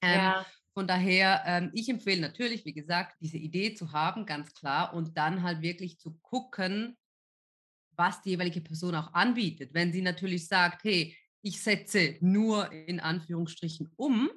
Ähm, 0.02 0.18
ja. 0.18 0.46
Von 0.74 0.86
daher, 0.86 1.42
ähm, 1.46 1.70
ich 1.74 1.88
empfehle 1.88 2.20
natürlich, 2.20 2.64
wie 2.64 2.72
gesagt, 2.72 3.16
diese 3.20 3.38
Idee 3.38 3.74
zu 3.74 3.92
haben, 3.92 4.24
ganz 4.24 4.54
klar, 4.54 4.94
und 4.94 5.16
dann 5.16 5.42
halt 5.42 5.62
wirklich 5.62 5.98
zu 5.98 6.18
gucken, 6.22 6.96
was 7.96 8.22
die 8.22 8.30
jeweilige 8.30 8.60
Person 8.60 8.94
auch 8.94 9.12
anbietet. 9.12 9.74
Wenn 9.74 9.92
sie 9.92 10.02
natürlich 10.02 10.46
sagt, 10.46 10.84
hey, 10.84 11.16
ich 11.42 11.62
setze 11.62 12.16
nur 12.20 12.70
in 12.72 13.00
Anführungsstrichen 13.00 13.92
um, 13.96 14.30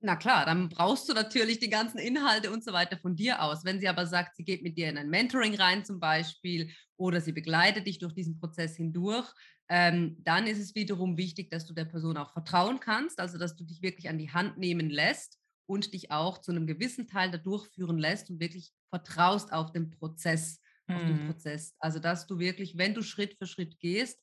na 0.00 0.16
klar, 0.16 0.44
dann 0.44 0.68
brauchst 0.68 1.08
du 1.08 1.14
natürlich 1.14 1.58
die 1.58 1.70
ganzen 1.70 1.98
Inhalte 1.98 2.50
und 2.50 2.62
so 2.62 2.72
weiter 2.72 2.98
von 2.98 3.16
dir 3.16 3.42
aus. 3.42 3.64
Wenn 3.64 3.80
sie 3.80 3.88
aber 3.88 4.06
sagt, 4.06 4.36
sie 4.36 4.44
geht 4.44 4.62
mit 4.62 4.76
dir 4.76 4.88
in 4.88 4.98
ein 4.98 5.08
Mentoring 5.08 5.54
rein 5.54 5.84
zum 5.84 6.00
Beispiel 6.00 6.70
oder 6.96 7.20
sie 7.20 7.32
begleitet 7.32 7.86
dich 7.86 7.98
durch 7.98 8.14
diesen 8.14 8.38
Prozess 8.38 8.76
hindurch, 8.76 9.26
ähm, 9.68 10.16
dann 10.22 10.46
ist 10.46 10.60
es 10.60 10.74
wiederum 10.74 11.16
wichtig, 11.16 11.50
dass 11.50 11.66
du 11.66 11.74
der 11.74 11.86
Person 11.86 12.16
auch 12.16 12.32
vertrauen 12.32 12.78
kannst, 12.78 13.18
also 13.18 13.38
dass 13.38 13.56
du 13.56 13.64
dich 13.64 13.82
wirklich 13.82 14.08
an 14.08 14.18
die 14.18 14.30
Hand 14.30 14.58
nehmen 14.58 14.90
lässt 14.90 15.38
und 15.66 15.92
dich 15.92 16.12
auch 16.12 16.38
zu 16.38 16.52
einem 16.52 16.66
gewissen 16.66 17.08
Teil 17.08 17.30
da 17.30 17.38
durchführen 17.38 17.98
lässt 17.98 18.30
und 18.30 18.38
wirklich 18.38 18.72
vertraust 18.90 19.52
auf 19.52 19.72
den 19.72 19.90
Prozess, 19.90 20.60
mhm. 20.86 20.94
auf 20.94 21.02
den 21.02 21.22
mhm. 21.22 21.26
Prozess. 21.26 21.74
Also 21.80 21.98
dass 21.98 22.26
du 22.26 22.38
wirklich, 22.38 22.78
wenn 22.78 22.94
du 22.94 23.02
Schritt 23.02 23.36
für 23.38 23.46
Schritt 23.46 23.80
gehst, 23.80 24.20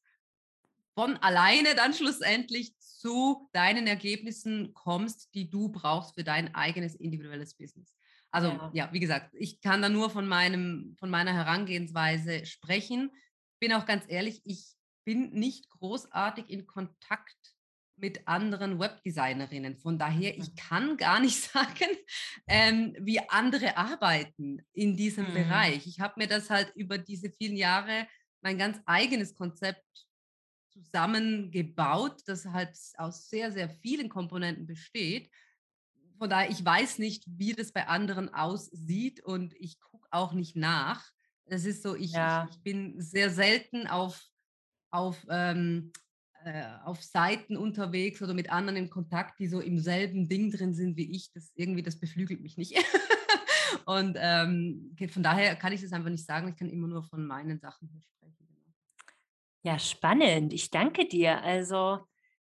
von 0.95 1.17
alleine 1.17 1.75
dann 1.75 1.93
schlussendlich 1.93 2.77
zu 2.77 3.49
deinen 3.51 3.87
Ergebnissen 3.87 4.73
kommst, 4.73 5.33
die 5.33 5.49
du 5.49 5.69
brauchst 5.69 6.15
für 6.15 6.23
dein 6.23 6.53
eigenes 6.55 6.95
individuelles 6.95 7.55
Business. 7.55 7.95
Also 8.31 8.49
ja, 8.49 8.71
ja 8.73 8.93
wie 8.93 8.99
gesagt, 8.99 9.33
ich 9.33 9.61
kann 9.61 9.81
da 9.81 9.89
nur 9.89 10.09
von 10.09 10.27
meinem 10.27 10.95
von 10.99 11.09
meiner 11.09 11.33
Herangehensweise 11.33 12.45
sprechen. 12.45 13.11
Bin 13.59 13.73
auch 13.73 13.85
ganz 13.85 14.05
ehrlich, 14.07 14.41
ich 14.45 14.73
bin 15.05 15.31
nicht 15.33 15.69
großartig 15.69 16.49
in 16.49 16.65
Kontakt 16.65 17.37
mit 17.95 18.27
anderen 18.27 18.79
Webdesignerinnen. 18.79 19.77
Von 19.77 19.99
daher, 19.99 20.37
ich 20.37 20.55
kann 20.55 20.97
gar 20.97 21.19
nicht 21.19 21.41
sagen, 21.53 21.89
ähm, 22.47 22.95
wie 22.99 23.19
andere 23.29 23.77
arbeiten 23.77 24.65
in 24.73 24.97
diesem 24.97 25.29
mhm. 25.29 25.33
Bereich. 25.33 25.85
Ich 25.87 25.99
habe 25.99 26.15
mir 26.17 26.27
das 26.27 26.49
halt 26.49 26.71
über 26.75 26.97
diese 26.97 27.29
vielen 27.29 27.55
Jahre 27.55 28.07
mein 28.41 28.57
ganz 28.57 28.79
eigenes 28.85 29.35
Konzept 29.35 29.85
zusammengebaut, 30.73 32.21
das 32.25 32.45
halt 32.45 32.77
aus 32.97 33.29
sehr, 33.29 33.51
sehr 33.51 33.69
vielen 33.69 34.09
Komponenten 34.09 34.65
besteht. 34.65 35.29
Von 36.17 36.29
daher, 36.29 36.49
ich 36.49 36.63
weiß 36.63 36.99
nicht, 36.99 37.23
wie 37.27 37.53
das 37.53 37.71
bei 37.71 37.87
anderen 37.87 38.33
aussieht 38.33 39.23
und 39.23 39.53
ich 39.59 39.79
gucke 39.79 40.07
auch 40.11 40.33
nicht 40.33 40.55
nach. 40.55 41.03
Es 41.45 41.65
ist 41.65 41.83
so, 41.83 41.95
ich, 41.95 42.13
ja. 42.13 42.47
ich, 42.49 42.55
ich, 42.55 42.63
bin 42.63 42.99
sehr 42.99 43.29
selten 43.29 43.87
auf, 43.87 44.21
auf, 44.91 45.25
ähm, 45.29 45.91
äh, 46.45 46.65
auf 46.83 47.03
Seiten 47.03 47.57
unterwegs 47.57 48.21
oder 48.21 48.33
mit 48.33 48.51
anderen 48.51 48.77
in 48.77 48.89
Kontakt, 48.89 49.39
die 49.39 49.47
so 49.47 49.59
im 49.59 49.79
selben 49.79 50.29
Ding 50.29 50.51
drin 50.51 50.73
sind 50.73 50.97
wie 50.97 51.11
ich. 51.11 51.31
Das 51.33 51.51
irgendwie, 51.55 51.83
das 51.83 51.99
beflügelt 51.99 52.41
mich 52.41 52.57
nicht. 52.57 52.75
und 53.85 54.17
ähm, 54.19 54.95
von 55.09 55.23
daher 55.23 55.55
kann 55.55 55.73
ich 55.73 55.81
das 55.81 55.91
einfach 55.91 56.09
nicht 56.09 56.25
sagen. 56.25 56.49
Ich 56.49 56.55
kann 56.55 56.69
immer 56.69 56.87
nur 56.87 57.03
von 57.03 57.25
meinen 57.25 57.59
Sachen 57.59 57.89
hier 57.89 58.01
sprechen. 58.01 58.42
Ja, 59.63 59.79
spannend. 59.79 60.51
Ich 60.53 60.71
danke 60.71 61.07
dir. 61.07 61.41
Also, 61.41 61.99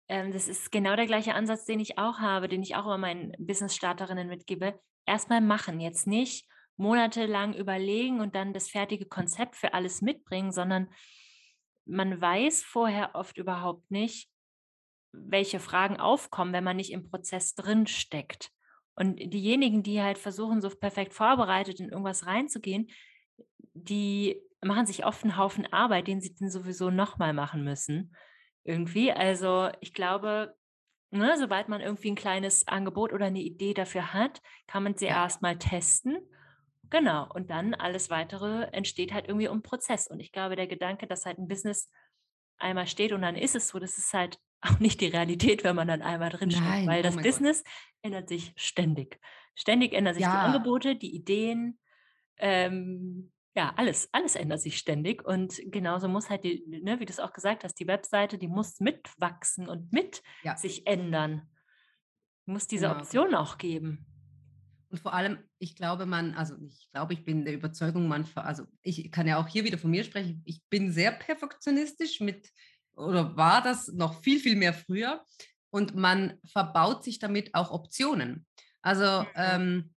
ähm, 0.07 0.31
das 0.31 0.47
ist 0.47 0.71
genau 0.71 0.95
der 0.95 1.05
gleiche 1.05 1.35
Ansatz, 1.35 1.65
den 1.65 1.79
ich 1.79 1.97
auch 1.99 2.17
habe, 2.19 2.47
den 2.47 2.63
ich 2.63 2.75
auch 2.75 2.85
immer 2.85 2.97
meinen 2.97 3.33
Business-Starterinnen 3.37 4.27
mitgebe. 4.27 4.79
Erstmal 5.05 5.39
machen, 5.41 5.79
jetzt 5.79 6.07
nicht 6.07 6.47
monatelang 6.77 7.53
überlegen 7.53 8.21
und 8.21 8.35
dann 8.35 8.53
das 8.53 8.69
fertige 8.69 9.05
Konzept 9.05 9.55
für 9.55 9.73
alles 9.75 10.01
mitbringen, 10.01 10.51
sondern 10.51 10.89
man 11.85 12.19
weiß 12.19 12.63
vorher 12.63 13.13
oft 13.13 13.37
überhaupt 13.37 13.91
nicht, 13.91 14.27
welche 15.11 15.59
Fragen 15.59 15.97
aufkommen, 15.97 16.53
wenn 16.53 16.63
man 16.63 16.77
nicht 16.77 16.91
im 16.91 17.09
Prozess 17.09 17.53
drin 17.53 17.85
steckt. 17.85 18.49
Und 18.95 19.17
diejenigen, 19.17 19.83
die 19.83 20.01
halt 20.01 20.17
versuchen, 20.17 20.59
so 20.59 20.69
perfekt 20.69 21.13
vorbereitet 21.13 21.79
in 21.79 21.89
irgendwas 21.89 22.25
reinzugehen, 22.25 22.89
die 23.73 24.41
machen 24.61 24.85
sich 24.85 25.05
oft 25.05 25.23
einen 25.23 25.37
Haufen 25.37 25.71
Arbeit, 25.71 26.07
den 26.07 26.21
sie 26.21 26.35
dann 26.35 26.49
sowieso 26.49 26.89
nochmal 26.89 27.33
machen 27.33 27.63
müssen. 27.63 28.15
Irgendwie. 28.63 29.11
Also 29.11 29.69
ich 29.79 29.93
glaube, 29.93 30.55
ne, 31.09 31.35
sobald 31.37 31.67
man 31.67 31.81
irgendwie 31.81 32.11
ein 32.11 32.15
kleines 32.15 32.67
Angebot 32.67 33.13
oder 33.13 33.25
eine 33.25 33.41
Idee 33.41 33.73
dafür 33.73 34.13
hat, 34.13 34.41
kann 34.67 34.83
man 34.83 34.95
sie 34.95 35.05
ja. 35.05 35.23
erstmal 35.23 35.57
testen. 35.57 36.17
Genau. 36.89 37.27
Und 37.33 37.49
dann 37.49 37.73
alles 37.73 38.09
weitere 38.09 38.63
entsteht 38.71 39.13
halt 39.13 39.27
irgendwie 39.27 39.47
um 39.47 39.61
Prozess. 39.61 40.07
Und 40.07 40.19
ich 40.19 40.31
glaube, 40.31 40.55
der 40.55 40.67
Gedanke, 40.67 41.07
dass 41.07 41.25
halt 41.25 41.39
ein 41.39 41.47
Business 41.47 41.89
einmal 42.57 42.87
steht 42.87 43.11
und 43.11 43.21
dann 43.21 43.35
ist 43.35 43.55
es 43.55 43.69
so, 43.69 43.79
das 43.79 43.97
ist 43.97 44.13
halt 44.13 44.39
auch 44.61 44.79
nicht 44.79 45.01
die 45.01 45.07
Realität, 45.07 45.63
wenn 45.63 45.75
man 45.75 45.87
dann 45.87 46.03
einmal 46.03 46.29
drin 46.29 46.51
steht, 46.51 46.85
weil 46.85 46.99
oh 46.99 47.03
das 47.03 47.17
Business 47.17 47.63
Gott. 47.63 47.73
ändert 48.03 48.29
sich 48.29 48.53
ständig. 48.55 49.19
Ständig 49.55 49.93
ändern 49.93 50.13
sich 50.13 50.23
ja. 50.23 50.31
die 50.31 50.37
Angebote, 50.37 50.95
die 50.95 51.15
Ideen, 51.15 51.79
ähm, 52.37 53.31
ja, 53.55 53.73
alles, 53.75 54.09
alles 54.13 54.35
ändert 54.35 54.61
sich 54.61 54.77
ständig 54.77 55.25
und 55.25 55.59
genauso 55.65 56.07
muss 56.07 56.29
halt 56.29 56.43
die, 56.43 56.63
ne, 56.67 56.99
wie 56.99 57.05
du 57.05 57.11
es 57.11 57.19
auch 57.19 57.33
gesagt 57.33 57.63
hast, 57.63 57.75
die 57.79 57.87
Webseite, 57.87 58.37
die 58.37 58.47
muss 58.47 58.79
mitwachsen 58.79 59.67
und 59.67 59.91
mit 59.91 60.21
ja. 60.43 60.55
sich 60.55 60.87
ändern. 60.87 61.49
Muss 62.45 62.67
diese 62.67 62.87
genau. 62.87 62.99
Option 62.99 63.35
auch 63.35 63.57
geben. 63.57 64.05
Und 64.89 64.99
vor 64.99 65.13
allem, 65.13 65.39
ich 65.57 65.75
glaube, 65.75 66.05
man, 66.05 66.33
also 66.33 66.55
ich 66.61 66.89
glaube, 66.91 67.13
ich 67.13 67.23
bin 67.23 67.45
der 67.45 67.53
Überzeugung, 67.53 68.07
man, 68.07 68.27
also 68.35 68.63
ich 68.81 69.11
kann 69.11 69.27
ja 69.27 69.37
auch 69.37 69.47
hier 69.47 69.63
wieder 69.63 69.77
von 69.77 69.91
mir 69.91 70.03
sprechen, 70.03 70.41
ich 70.45 70.61
bin 70.69 70.91
sehr 70.91 71.11
perfektionistisch 71.11 72.19
mit, 72.19 72.49
oder 72.93 73.35
war 73.37 73.61
das 73.61 73.87
noch 73.87 74.21
viel, 74.21 74.39
viel 74.39 74.55
mehr 74.55 74.73
früher. 74.73 75.23
Und 75.69 75.95
man 75.95 76.37
verbaut 76.45 77.05
sich 77.05 77.19
damit 77.19 77.55
auch 77.55 77.71
Optionen. 77.71 78.45
Also 78.81 79.21
mhm. 79.21 79.27
ähm, 79.35 79.93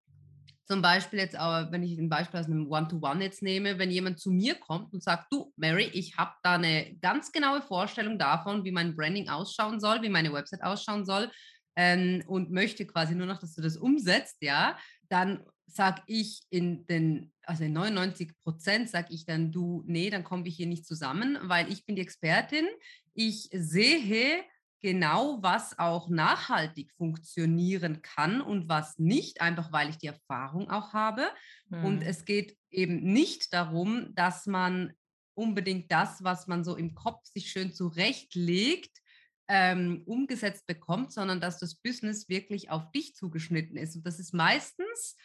zum 0.66 0.81
Beispiel 0.81 1.18
jetzt, 1.18 1.37
aber 1.37 1.70
wenn 1.72 1.83
ich 1.83 1.98
ein 1.98 2.09
Beispiel 2.09 2.40
aus 2.40 2.46
einem 2.46 2.70
One-to-One 2.70 3.16
-One 3.16 3.22
jetzt 3.22 3.42
nehme, 3.42 3.79
wenn 3.79 3.90
jemand 3.90 4.18
zu 4.18 4.31
mir 4.31 4.55
kommt 4.55 4.92
und 4.94 5.03
sagt, 5.03 5.31
du, 5.31 5.53
Mary, 5.57 5.90
ich 5.92 6.16
habe 6.16 6.33
da 6.42 6.55
eine 6.55 6.96
ganz 7.03 7.33
genaue 7.33 7.61
Vorstellung 7.61 8.18
davon, 8.18 8.64
wie 8.64 8.72
mein 8.72 8.96
Branding 8.96 9.29
ausschauen 9.29 9.79
soll, 9.79 10.03
wie 10.03 10.09
meine 10.09 10.33
Website 10.33 10.62
ausschauen 10.62 11.05
soll 11.05 11.31
ähm, 11.77 12.22
und 12.27 12.50
möchte 12.50 12.87
quasi 12.87 13.14
nur 13.14 13.27
noch, 13.27 13.38
dass 13.38 13.55
du 13.55 13.62
das 13.62 13.77
umsetzt, 13.77 14.38
ja, 14.40 14.79
dann 15.09 15.44
sage 15.66 16.03
ich 16.07 16.42
in 16.50 16.87
den, 16.87 17.33
also 17.42 17.64
in 17.64 17.72
99 17.72 18.33
Prozent 18.42 18.88
sage 18.88 19.09
ich 19.11 19.27
dann, 19.27 19.53
du, 19.53 19.83
nee, 19.87 20.09
dann 20.09 20.24
kommen 20.24 20.44
wir 20.44 20.53
hier 20.53 20.66
nicht 20.66 20.87
zusammen, 20.87 21.38
weil 21.42 21.70
ich 21.70 21.85
bin 21.85 21.96
die 21.96 22.03
Expertin. 22.03 22.66
Ich 23.14 23.48
sehe, 23.53 24.42
genau, 24.84 25.38
was 25.40 25.78
auch 25.78 26.10
nachhaltig 26.10 26.92
funktionieren 26.98 28.02
kann 28.02 28.42
und 28.42 28.68
was 28.68 28.98
nicht, 28.98 29.40
einfach 29.40 29.72
weil 29.72 29.88
ich 29.88 29.96
die 29.96 30.08
Erfahrung 30.08 30.68
auch 30.68 30.92
habe. 30.92 31.22
Mhm. 31.70 31.84
Und 31.86 32.02
es 32.02 32.26
geht 32.26 32.58
eben 32.70 33.02
nicht 33.02 33.54
darum, 33.54 34.14
dass 34.14 34.44
man 34.44 34.92
unbedingt 35.32 35.90
das, 35.90 36.22
was 36.22 36.48
man 36.48 36.64
so 36.64 36.76
im 36.76 36.94
Kopf 36.94 37.24
sich 37.32 37.50
schön 37.50 37.72
zurechtlegt, 37.72 39.00
ähm, 39.48 40.02
umgesetzt 40.04 40.66
bekommt, 40.66 41.14
sondern 41.14 41.40
dass 41.40 41.58
das 41.58 41.76
Business 41.76 42.28
wirklich 42.28 42.68
auf 42.68 42.92
dich 42.92 43.14
zugeschnitten 43.14 43.78
ist. 43.78 43.96
Und 43.96 44.04
das 44.04 44.20
ist 44.20 44.34
meistens 44.34 45.16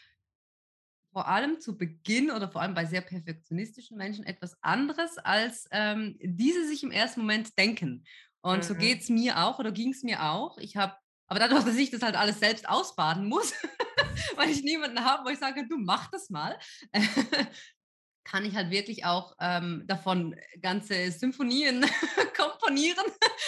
vor 1.12 1.28
allem 1.28 1.60
zu 1.60 1.78
Beginn 1.78 2.32
oder 2.32 2.50
vor 2.50 2.62
allem 2.62 2.76
bei 2.76 2.86
sehr 2.86 3.02
perfektionistischen 3.02 3.98
Menschen 3.98 4.26
etwas 4.26 4.56
anderes, 4.62 5.18
als 5.18 5.68
ähm, 5.72 6.18
diese 6.22 6.66
sich 6.66 6.84
im 6.84 6.92
ersten 6.92 7.22
Moment 7.22 7.58
denken. 7.58 8.06
Und 8.42 8.60
mhm. 8.60 8.64
so 8.64 8.76
geht 8.76 9.02
es 9.02 9.10
mir 9.10 9.40
auch 9.40 9.60
oder 9.60 9.72
ging 9.72 9.92
es 9.92 10.04
mir 10.04 10.24
auch. 10.24 10.58
Ich 10.58 10.78
habe, 10.78 10.96
aber 11.28 11.40
dadurch, 11.40 11.64
dass 11.64 11.76
ich 11.76 11.92
das 11.92 12.02
halt 12.02 12.16
alles 12.16 12.40
selbst 12.40 12.68
ausbaden 12.68 13.28
muss, 13.28 13.54
weil 14.36 14.50
ich 14.50 14.64
niemanden 14.64 15.04
habe, 15.04 15.26
wo 15.26 15.30
ich 15.30 15.40
sage, 15.40 15.68
du 15.68 15.78
mach 15.78 16.10
das 16.12 16.30
mal, 16.30 16.58
kann 18.24 18.46
ich 18.46 18.56
halt 18.56 18.70
wirklich 18.70 19.06
auch 19.06 19.34
ähm, 19.40 19.84
davon 19.88 20.36
ganze 20.62 21.12
Symphonien 21.12 21.86
komponieren, 22.38 23.06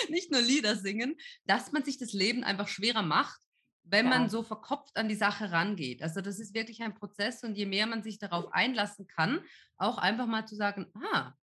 nicht 0.09 0.31
nur 0.31 0.41
Lieder 0.41 0.75
singen, 0.75 1.15
dass 1.45 1.71
man 1.71 1.83
sich 1.83 1.97
das 1.97 2.13
Leben 2.13 2.43
einfach 2.43 2.67
schwerer 2.67 3.03
macht, 3.03 3.39
wenn 3.83 4.05
ja. 4.05 4.17
man 4.17 4.29
so 4.29 4.43
verkopft 4.43 4.97
an 4.97 5.07
die 5.07 5.15
Sache 5.15 5.51
rangeht. 5.51 6.01
Also 6.01 6.21
das 6.21 6.39
ist 6.39 6.53
wirklich 6.53 6.81
ein 6.81 6.95
Prozess 6.95 7.43
und 7.43 7.55
je 7.55 7.65
mehr 7.65 7.85
man 7.85 8.03
sich 8.03 8.17
darauf 8.17 8.51
einlassen 8.53 9.07
kann, 9.07 9.41
auch 9.77 9.97
einfach 9.97 10.27
mal 10.27 10.47
zu 10.47 10.55
sagen, 10.55 10.91
ah, 11.13 11.33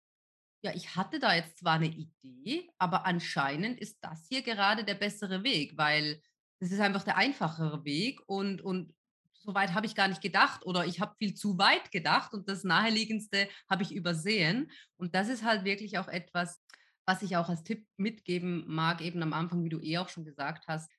ja, 0.63 0.73
ich 0.75 0.97
hatte 0.97 1.19
da 1.19 1.35
jetzt 1.35 1.59
zwar 1.59 1.75
eine 1.75 1.87
Idee, 1.87 2.69
aber 2.79 3.07
anscheinend 3.07 3.81
ist 3.81 3.99
das 4.01 4.27
hier 4.29 4.43
gerade 4.43 4.85
der 4.85 4.95
bessere 4.95 5.45
Weg, 5.45 5.77
weil 5.77 6.21
das 6.61 6.73
ist 6.73 6.81
einfach 6.81 7.05
der 7.05 7.17
einfachere 7.17 7.85
Weg 7.85 8.21
und, 8.27 8.61
und 8.61 8.93
so 9.33 9.55
weit 9.55 9.73
habe 9.73 9.87
ich 9.87 9.95
gar 9.95 10.09
nicht 10.09 10.21
gedacht 10.21 10.67
oder 10.67 10.85
ich 10.85 11.01
habe 11.01 11.15
viel 11.17 11.35
zu 11.35 11.59
weit 11.59 11.93
gedacht 11.93 12.35
und 12.35 12.49
das 12.49 12.65
Naheliegendste 12.65 13.49
habe 13.71 13.83
ich 13.83 13.95
übersehen. 13.95 14.71
Und 14.97 15.15
das 15.15 15.29
ist 15.29 15.45
halt 15.45 15.65
wirklich 15.65 15.97
auch 15.99 16.09
etwas, 16.09 16.61
was 17.07 17.23
ich 17.23 17.37
auch 17.37 17.49
als 17.49 17.63
Tipp 17.63 17.87
mitgeben 17.97 18.65
mag, 18.67 19.01
eben 19.01 19.23
am 19.23 19.33
Anfang, 19.33 19.65
wie 19.65 19.71
du 19.71 19.81
eh 19.81 19.99
auch 19.99 20.09
schon 20.09 20.25
gesagt 20.25 20.67
hast, 20.67 20.91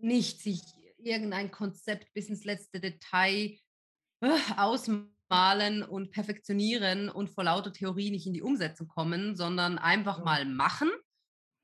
nicht 0.00 0.40
sich 0.40 0.62
irgendein 0.98 1.50
Konzept 1.50 2.12
bis 2.14 2.28
ins 2.28 2.44
letzte 2.44 2.80
Detail 2.80 3.56
äh, 4.20 4.38
ausmalen 5.32 5.82
und 5.82 6.10
perfektionieren 6.10 7.08
und 7.08 7.30
vor 7.30 7.44
lauter 7.44 7.72
Theorie 7.72 8.10
nicht 8.10 8.26
in 8.26 8.34
die 8.34 8.42
Umsetzung 8.42 8.88
kommen, 8.88 9.34
sondern 9.34 9.78
einfach 9.78 10.22
mal 10.22 10.44
machen. 10.44 10.90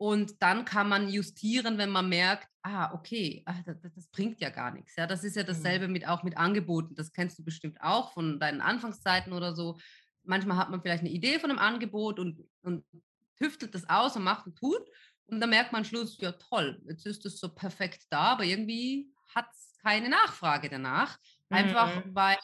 Und 0.01 0.43
dann 0.43 0.65
kann 0.65 0.89
man 0.89 1.09
justieren, 1.09 1.77
wenn 1.77 1.91
man 1.91 2.09
merkt, 2.09 2.49
ah, 2.63 2.95
okay, 2.95 3.43
ach, 3.47 3.57
das, 3.65 3.81
das, 3.81 4.07
bringt 4.09 4.41
ja 4.41 4.49
gar 4.49 4.71
nichts. 4.71 4.95
Ja, 4.97 5.07
das 5.09 5.25
ist 5.25 5.35
ja 5.35 5.43
dasselbe 5.43 5.89
mhm. 5.89 5.93
mit 5.93 6.07
auch 6.07 6.23
mit 6.23 6.37
Angeboten. 6.37 6.95
Das 6.95 7.13
kennst 7.13 7.39
du 7.39 7.45
bestimmt 7.45 7.81
auch 7.81 8.13
von 8.13 8.39
deinen 8.39 8.61
Anfangszeiten 8.61 9.33
oder 9.33 9.55
so. 9.55 9.77
Manchmal 10.23 10.57
hat 10.57 10.71
man 10.71 10.81
vielleicht 10.81 11.01
eine 11.01 11.11
Idee 11.11 11.41
von 11.41 11.51
einem 11.51 11.59
Angebot 11.59 12.21
und, 12.21 12.45
und 12.63 12.85
tüftelt 13.39 13.75
das 13.75 13.89
aus 13.89 14.17
und 14.17 14.23
macht 14.23 14.47
und 14.47 14.57
tut. 14.57 14.83
Und 15.27 15.41
dann 15.41 15.51
merkt 15.51 15.73
man 15.73 15.81
am 15.81 15.85
Schluss, 15.85 16.17
ja 16.21 16.33
toll, 16.33 16.81
jetzt 16.89 17.05
ist 17.05 17.27
es 17.27 17.39
so 17.41 17.49
perfekt 17.53 18.07
da, 18.09 18.33
aber 18.33 18.45
irgendwie 18.45 19.13
hat 19.35 19.47
es 19.53 19.77
keine 19.83 20.09
Nachfrage 20.09 20.71
danach. 20.71 21.19
Einfach 21.51 22.05
mhm. 22.05 22.15
weil 22.15 22.37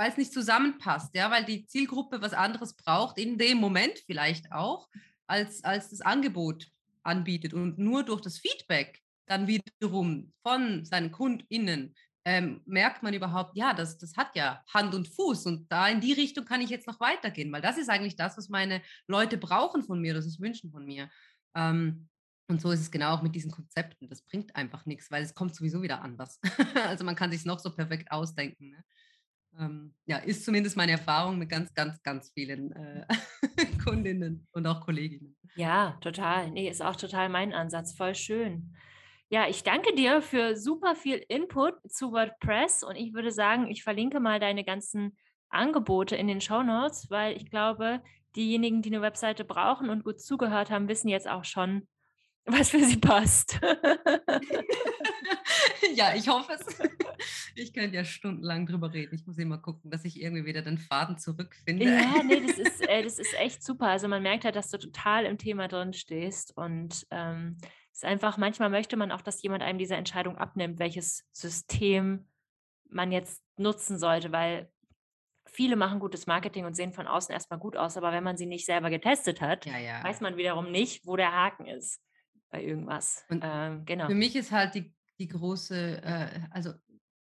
weil 0.00 0.08
es 0.08 0.16
nicht 0.16 0.32
zusammenpasst, 0.32 1.14
ja, 1.14 1.30
weil 1.30 1.44
die 1.44 1.66
Zielgruppe 1.66 2.22
was 2.22 2.32
anderes 2.32 2.74
braucht, 2.74 3.18
in 3.18 3.36
dem 3.36 3.58
Moment 3.58 3.98
vielleicht 4.06 4.50
auch, 4.50 4.88
als, 5.26 5.62
als 5.62 5.90
das 5.90 6.00
Angebot 6.00 6.68
anbietet. 7.02 7.52
Und 7.52 7.78
nur 7.78 8.02
durch 8.02 8.22
das 8.22 8.38
Feedback 8.38 8.98
dann 9.26 9.46
wiederum 9.46 10.32
von 10.42 10.86
seinen 10.86 11.12
KundInnen 11.12 11.94
ähm, 12.24 12.62
merkt 12.64 13.02
man 13.02 13.12
überhaupt, 13.12 13.58
ja, 13.58 13.74
das, 13.74 13.98
das 13.98 14.16
hat 14.16 14.34
ja 14.36 14.64
Hand 14.72 14.94
und 14.94 15.06
Fuß 15.06 15.44
und 15.44 15.70
da 15.70 15.86
in 15.88 16.00
die 16.00 16.14
Richtung 16.14 16.46
kann 16.46 16.62
ich 16.62 16.70
jetzt 16.70 16.86
noch 16.86 16.98
weitergehen, 16.98 17.52
weil 17.52 17.60
das 17.60 17.76
ist 17.76 17.90
eigentlich 17.90 18.16
das, 18.16 18.38
was 18.38 18.48
meine 18.48 18.80
Leute 19.06 19.36
brauchen 19.36 19.82
von 19.82 20.00
mir, 20.00 20.14
das 20.14 20.24
ist 20.24 20.40
Wünschen 20.40 20.70
von 20.70 20.86
mir. 20.86 21.10
Ähm, 21.54 22.08
und 22.48 22.62
so 22.62 22.70
ist 22.70 22.80
es 22.80 22.90
genau 22.90 23.12
auch 23.12 23.22
mit 23.22 23.34
diesen 23.34 23.50
Konzepten. 23.50 24.08
Das 24.08 24.22
bringt 24.22 24.56
einfach 24.56 24.86
nichts, 24.86 25.10
weil 25.10 25.22
es 25.22 25.34
kommt 25.34 25.54
sowieso 25.54 25.82
wieder 25.82 26.00
anders. 26.00 26.40
also 26.86 27.04
man 27.04 27.16
kann 27.16 27.30
sich 27.30 27.44
noch 27.44 27.58
so 27.58 27.70
perfekt 27.70 28.10
ausdenken. 28.10 28.70
Ne? 28.70 28.84
Ähm, 29.58 29.94
ja, 30.06 30.18
ist 30.18 30.44
zumindest 30.44 30.76
meine 30.76 30.92
Erfahrung 30.92 31.38
mit 31.38 31.48
ganz, 31.48 31.72
ganz, 31.74 32.02
ganz 32.02 32.30
vielen 32.32 32.72
äh, 32.72 33.06
Kundinnen 33.84 34.46
und 34.52 34.66
auch 34.66 34.80
Kolleginnen. 34.80 35.36
Ja, 35.56 35.98
total. 36.00 36.50
Nee, 36.50 36.68
ist 36.68 36.82
auch 36.82 36.96
total 36.96 37.28
mein 37.28 37.52
Ansatz. 37.52 37.96
Voll 37.96 38.14
schön. 38.14 38.74
Ja, 39.28 39.48
ich 39.48 39.62
danke 39.62 39.94
dir 39.94 40.22
für 40.22 40.56
super 40.56 40.96
viel 40.96 41.24
Input 41.28 41.74
zu 41.88 42.12
WordPress 42.12 42.82
und 42.82 42.96
ich 42.96 43.14
würde 43.14 43.30
sagen, 43.30 43.70
ich 43.70 43.84
verlinke 43.84 44.18
mal 44.18 44.40
deine 44.40 44.64
ganzen 44.64 45.16
Angebote 45.50 46.16
in 46.16 46.26
den 46.26 46.40
Show 46.40 46.64
Notes, 46.64 47.10
weil 47.10 47.36
ich 47.36 47.48
glaube, 47.48 48.02
diejenigen, 48.34 48.82
die 48.82 48.90
eine 48.90 49.02
Webseite 49.02 49.44
brauchen 49.44 49.88
und 49.88 50.02
gut 50.04 50.20
zugehört 50.20 50.70
haben, 50.70 50.88
wissen 50.88 51.08
jetzt 51.08 51.28
auch 51.28 51.44
schon, 51.44 51.86
was 52.44 52.70
für 52.70 52.84
sie 52.84 52.96
passt. 52.96 53.60
ja, 55.94 56.14
ich 56.14 56.28
hoffe 56.28 56.54
es. 56.54 56.79
Ich 57.54 57.72
könnte 57.72 57.96
ja 57.96 58.04
stundenlang 58.04 58.66
drüber 58.66 58.92
reden. 58.92 59.14
Ich 59.14 59.26
muss 59.26 59.38
immer 59.38 59.58
gucken, 59.58 59.90
dass 59.90 60.04
ich 60.04 60.20
irgendwie 60.20 60.44
wieder 60.44 60.62
den 60.62 60.78
Faden 60.78 61.18
zurückfinde. 61.18 61.84
Ja, 61.84 62.22
nee, 62.22 62.40
das 62.46 62.58
ist, 62.58 62.88
äh, 62.88 63.02
das 63.02 63.18
ist 63.18 63.34
echt 63.38 63.62
super. 63.62 63.88
Also 63.88 64.08
man 64.08 64.22
merkt 64.22 64.44
halt, 64.44 64.56
dass 64.56 64.70
du 64.70 64.78
total 64.78 65.24
im 65.24 65.38
Thema 65.38 65.68
drin 65.68 65.92
stehst 65.92 66.56
und 66.56 67.06
ähm, 67.10 67.56
ist 67.92 68.04
einfach, 68.04 68.38
manchmal 68.38 68.70
möchte 68.70 68.96
man 68.96 69.12
auch, 69.12 69.20
dass 69.20 69.42
jemand 69.42 69.62
einem 69.62 69.78
diese 69.78 69.96
Entscheidung 69.96 70.38
abnimmt, 70.38 70.78
welches 70.78 71.26
System 71.32 72.26
man 72.88 73.12
jetzt 73.12 73.42
nutzen 73.56 73.98
sollte, 73.98 74.32
weil 74.32 74.70
viele 75.46 75.76
machen 75.76 76.00
gutes 76.00 76.26
Marketing 76.26 76.64
und 76.64 76.74
sehen 76.74 76.92
von 76.92 77.06
außen 77.06 77.32
erstmal 77.32 77.58
gut 77.58 77.76
aus, 77.76 77.96
aber 77.96 78.12
wenn 78.12 78.24
man 78.24 78.36
sie 78.36 78.46
nicht 78.46 78.64
selber 78.64 78.90
getestet 78.90 79.40
hat, 79.40 79.66
ja, 79.66 79.78
ja. 79.78 80.04
weiß 80.04 80.20
man 80.20 80.36
wiederum 80.36 80.70
nicht, 80.70 81.06
wo 81.06 81.16
der 81.16 81.32
Haken 81.32 81.66
ist 81.66 82.00
bei 82.50 82.62
irgendwas. 82.62 83.24
Und 83.28 83.42
ähm, 83.44 83.84
genau. 83.84 84.06
Für 84.06 84.14
mich 84.14 84.34
ist 84.36 84.52
halt 84.52 84.74
die, 84.74 84.92
die 85.18 85.28
große, 85.28 86.02
äh, 86.02 86.40
also 86.50 86.72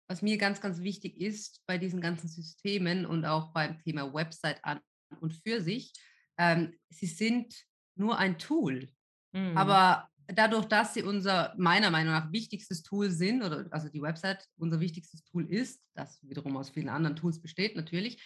was 0.10 0.22
mir 0.22 0.38
ganz, 0.38 0.60
ganz 0.60 0.82
wichtig 0.82 1.22
ist 1.22 1.62
bei 1.67 1.78
diesen 1.78 2.02
ganzen 2.02 2.28
Systemen 2.28 3.06
und 3.06 3.26
auch 3.26 3.54
beim 3.54 3.78
Thema 3.80 4.12
Website 4.13 4.60
an 4.63 4.80
und 5.22 5.34
für 5.34 5.62
sich, 5.62 5.93
ähm, 6.38 6.74
sie 6.89 7.06
sind 7.06 7.54
nur 7.95 8.17
ein 8.17 8.39
Tool. 8.39 8.89
Mhm. 9.34 9.56
Aber 9.56 10.10
dadurch, 10.28 10.65
dass 10.65 10.93
sie 10.95 11.04
unser 11.04 11.54
meiner 11.58 11.91
Meinung 11.91 12.13
nach 12.13 12.32
wichtigstes 12.32 12.82
Tool 12.82 13.12
sind, 13.12 13.43
oder 13.43 13.67
also 13.72 13.89
die 13.89 14.02
Website 14.02 14.45
unser 14.58 14.80
wichtigstes 14.80 15.24
Tool 15.26 15.45
ist, 15.52 15.82
das 15.95 16.19
wiederum 16.24 16.58
aus 16.58 16.72
vielen 16.72 16.89
anderen 16.89 17.15
Tools 17.15 17.39
besteht 17.41 17.76
natürlich, 17.76 18.22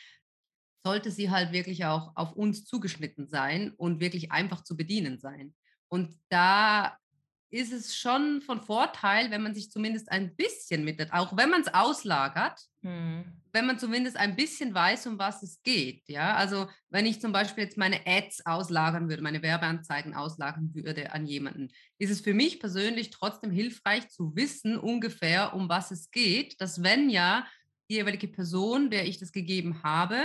sollte 0.85 1.11
sie 1.11 1.31
halt 1.31 1.51
wirklich 1.51 1.85
auch 1.85 2.11
auf 2.15 2.33
uns 2.33 2.65
zugeschnitten 2.65 3.27
sein 3.27 3.71
und 3.71 3.99
wirklich 3.99 4.31
einfach 4.31 4.63
zu 4.63 4.75
bedienen 4.75 5.19
sein. 5.19 5.53
Und 5.89 6.17
da 6.29 6.97
ist 7.53 7.71
es 7.71 7.95
schon 7.95 8.41
von 8.41 8.63
Vorteil, 8.63 9.29
wenn 9.29 9.43
man 9.43 9.53
sich 9.53 9.69
zumindest 9.69 10.11
ein 10.11 10.35
bisschen 10.35 10.83
mit, 10.83 11.13
auch 11.13 11.37
wenn 11.37 11.51
man 11.51 11.61
es 11.61 11.71
auslagert, 11.71 12.59
mhm. 12.81 13.25
wenn 13.51 13.67
man 13.67 13.77
zumindest 13.77 14.17
ein 14.17 14.35
bisschen 14.35 14.73
weiß, 14.73 15.05
um 15.05 15.19
was 15.19 15.43
es 15.43 15.61
geht. 15.61 16.09
Ja, 16.09 16.33
also 16.33 16.67
wenn 16.89 17.05
ich 17.05 17.21
zum 17.21 17.31
Beispiel 17.31 17.65
jetzt 17.65 17.77
meine 17.77 18.07
Ads 18.07 18.47
auslagern 18.47 19.07
würde, 19.07 19.21
meine 19.21 19.43
Werbeanzeigen 19.43 20.15
auslagern 20.15 20.71
würde 20.73 21.13
an 21.13 21.27
jemanden, 21.27 21.69
ist 21.99 22.09
es 22.09 22.21
für 22.21 22.33
mich 22.33 22.59
persönlich 22.59 23.11
trotzdem 23.11 23.51
hilfreich 23.51 24.09
zu 24.09 24.35
wissen 24.35 24.75
ungefähr, 24.77 25.53
um 25.53 25.69
was 25.69 25.91
es 25.91 26.09
geht, 26.09 26.59
dass 26.59 26.81
wenn 26.81 27.11
ja 27.11 27.45
die 27.87 27.95
jeweilige 27.95 28.29
Person, 28.29 28.89
der 28.89 29.05
ich 29.05 29.19
das 29.19 29.31
gegeben 29.31 29.83
habe, 29.83 30.17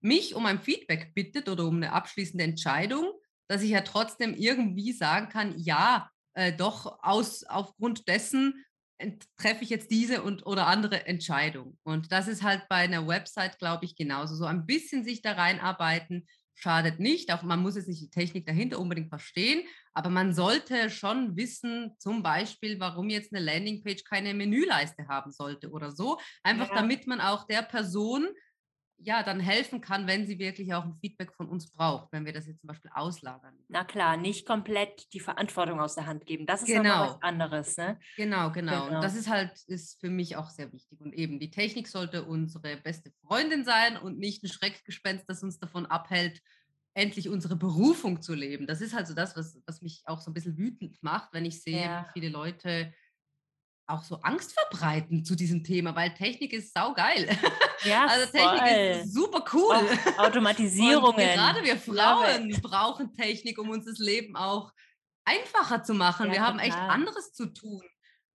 mich 0.00 0.34
um 0.34 0.44
ein 0.44 0.58
Feedback 0.58 1.14
bittet 1.14 1.48
oder 1.48 1.66
um 1.66 1.76
eine 1.76 1.92
abschließende 1.92 2.42
Entscheidung, 2.42 3.12
dass 3.46 3.62
ich 3.62 3.70
ja 3.70 3.82
trotzdem 3.82 4.34
irgendwie 4.34 4.92
sagen 4.92 5.28
kann, 5.28 5.56
ja, 5.56 6.10
äh, 6.34 6.52
doch 6.52 6.98
aus, 7.02 7.44
aufgrund 7.44 8.08
dessen 8.08 8.64
treffe 9.36 9.64
ich 9.64 9.70
jetzt 9.70 9.90
diese 9.90 10.22
und 10.22 10.46
oder 10.46 10.66
andere 10.66 11.06
Entscheidung. 11.06 11.78
Und 11.82 12.12
das 12.12 12.28
ist 12.28 12.42
halt 12.42 12.68
bei 12.68 12.76
einer 12.76 13.06
Website, 13.06 13.58
glaube 13.58 13.84
ich, 13.84 13.96
genauso. 13.96 14.34
So 14.34 14.44
ein 14.44 14.66
bisschen 14.66 15.04
sich 15.04 15.20
da 15.20 15.32
reinarbeiten 15.32 16.26
schadet 16.54 17.00
nicht. 17.00 17.32
Auch 17.32 17.42
man 17.42 17.60
muss 17.60 17.76
jetzt 17.76 17.88
nicht 17.88 18.00
die 18.00 18.10
Technik 18.10 18.46
dahinter 18.46 18.78
unbedingt 18.78 19.08
verstehen, 19.08 19.64
aber 19.92 20.10
man 20.10 20.32
sollte 20.34 20.88
schon 20.90 21.36
wissen, 21.36 21.92
zum 21.98 22.22
Beispiel, 22.22 22.78
warum 22.80 23.10
jetzt 23.10 23.34
eine 23.34 23.44
Landingpage 23.44 24.04
keine 24.04 24.34
Menüleiste 24.34 25.08
haben 25.08 25.32
sollte 25.32 25.70
oder 25.70 25.90
so. 25.90 26.18
Einfach 26.42 26.68
ja. 26.68 26.76
damit 26.76 27.06
man 27.06 27.20
auch 27.20 27.46
der 27.46 27.62
Person 27.62 28.28
ja, 28.98 29.22
dann 29.22 29.40
helfen 29.40 29.80
kann, 29.80 30.06
wenn 30.06 30.26
sie 30.26 30.38
wirklich 30.38 30.72
auch 30.72 30.84
ein 30.84 30.94
Feedback 30.94 31.32
von 31.34 31.48
uns 31.48 31.70
braucht, 31.70 32.12
wenn 32.12 32.24
wir 32.24 32.32
das 32.32 32.46
jetzt 32.46 32.60
zum 32.60 32.68
Beispiel 32.68 32.90
auslagern. 32.94 33.54
Na 33.68 33.84
klar, 33.84 34.16
nicht 34.16 34.46
komplett 34.46 35.12
die 35.12 35.20
Verantwortung 35.20 35.80
aus 35.80 35.94
der 35.94 36.06
Hand 36.06 36.26
geben. 36.26 36.46
Das 36.46 36.62
ist 36.62 36.68
genau. 36.68 37.08
was 37.08 37.22
anderes. 37.22 37.76
Ne? 37.76 37.98
Genau, 38.16 38.50
genau, 38.50 38.86
genau. 38.86 38.96
Und 38.96 39.04
das 39.04 39.14
ist 39.14 39.28
halt 39.28 39.52
ist 39.66 40.00
für 40.00 40.10
mich 40.10 40.36
auch 40.36 40.50
sehr 40.50 40.72
wichtig. 40.72 41.00
Und 41.00 41.12
eben 41.12 41.38
die 41.38 41.50
Technik 41.50 41.88
sollte 41.88 42.24
unsere 42.24 42.76
beste 42.76 43.10
Freundin 43.26 43.64
sein 43.64 43.96
und 43.96 44.18
nicht 44.18 44.42
ein 44.42 44.48
Schreckgespenst, 44.48 45.28
das 45.28 45.42
uns 45.42 45.58
davon 45.58 45.86
abhält, 45.86 46.40
endlich 46.94 47.28
unsere 47.28 47.56
Berufung 47.56 48.22
zu 48.22 48.34
leben. 48.34 48.66
Das 48.66 48.80
ist 48.80 48.94
halt 48.94 49.08
so 49.08 49.14
das, 49.14 49.36
was, 49.36 49.60
was 49.66 49.82
mich 49.82 50.02
auch 50.06 50.20
so 50.20 50.30
ein 50.30 50.34
bisschen 50.34 50.56
wütend 50.56 51.02
macht, 51.02 51.32
wenn 51.32 51.44
ich 51.44 51.62
sehe, 51.62 51.82
ja. 51.82 52.06
wie 52.06 52.20
viele 52.20 52.32
Leute 52.32 52.94
auch 53.86 54.02
so 54.02 54.16
Angst 54.22 54.52
verbreiten 54.52 55.24
zu 55.24 55.34
diesem 55.34 55.62
Thema, 55.62 55.94
weil 55.94 56.14
Technik 56.14 56.52
ist 56.52 56.72
saugeil. 56.74 57.28
Ja, 57.84 58.06
also 58.08 58.30
Technik 58.30 58.60
voll. 58.60 59.02
ist 59.02 59.14
super 59.14 59.44
cool. 59.52 59.98
Automatisierungen. 60.16 61.28
Und 61.28 61.34
gerade 61.34 61.62
wir 61.62 61.76
Frauen 61.76 62.50
brauchen 62.62 63.12
Technik, 63.12 63.58
um 63.58 63.70
uns 63.70 63.84
das 63.84 63.98
Leben 63.98 64.36
auch 64.36 64.72
einfacher 65.24 65.82
zu 65.82 65.94
machen. 65.94 66.26
Ja, 66.28 66.32
wir 66.32 66.40
haben 66.42 66.58
echt 66.58 66.76
anderes 66.76 67.32
zu 67.32 67.46
tun. 67.46 67.82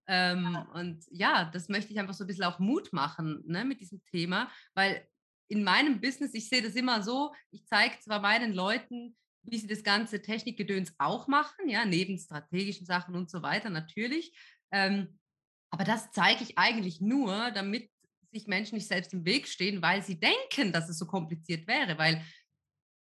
Ähm, 0.06 0.52
ja. 0.52 0.68
Und 0.74 1.04
ja, 1.10 1.44
das 1.44 1.68
möchte 1.68 1.92
ich 1.92 1.98
einfach 2.00 2.14
so 2.14 2.24
ein 2.24 2.26
bisschen 2.26 2.44
auch 2.44 2.58
Mut 2.58 2.92
machen 2.92 3.42
ne, 3.46 3.64
mit 3.64 3.80
diesem 3.80 4.02
Thema, 4.06 4.50
weil 4.74 5.06
in 5.48 5.64
meinem 5.64 6.00
Business, 6.00 6.34
ich 6.34 6.48
sehe 6.48 6.62
das 6.62 6.74
immer 6.74 7.02
so, 7.02 7.32
ich 7.50 7.66
zeige 7.66 7.98
zwar 8.00 8.20
meinen 8.20 8.52
Leuten, 8.52 9.16
wie 9.42 9.58
sie 9.58 9.66
das 9.66 9.82
ganze 9.82 10.22
Technikgedöns 10.22 10.94
auch 10.98 11.26
machen, 11.26 11.68
ja, 11.68 11.84
neben 11.84 12.18
strategischen 12.18 12.86
Sachen 12.86 13.14
und 13.14 13.30
so 13.30 13.42
weiter 13.42 13.70
natürlich. 13.70 14.32
Ähm, 14.72 15.18
aber 15.70 15.84
das 15.84 16.10
zeige 16.12 16.42
ich 16.42 16.58
eigentlich 16.58 17.00
nur, 17.00 17.50
damit 17.52 17.90
sich 18.32 18.46
Menschen 18.46 18.76
nicht 18.76 18.88
selbst 18.88 19.12
im 19.12 19.24
Weg 19.24 19.48
stehen, 19.48 19.82
weil 19.82 20.02
sie 20.02 20.18
denken, 20.18 20.72
dass 20.72 20.88
es 20.88 20.98
so 20.98 21.06
kompliziert 21.06 21.66
wäre, 21.66 21.98
weil 21.98 22.24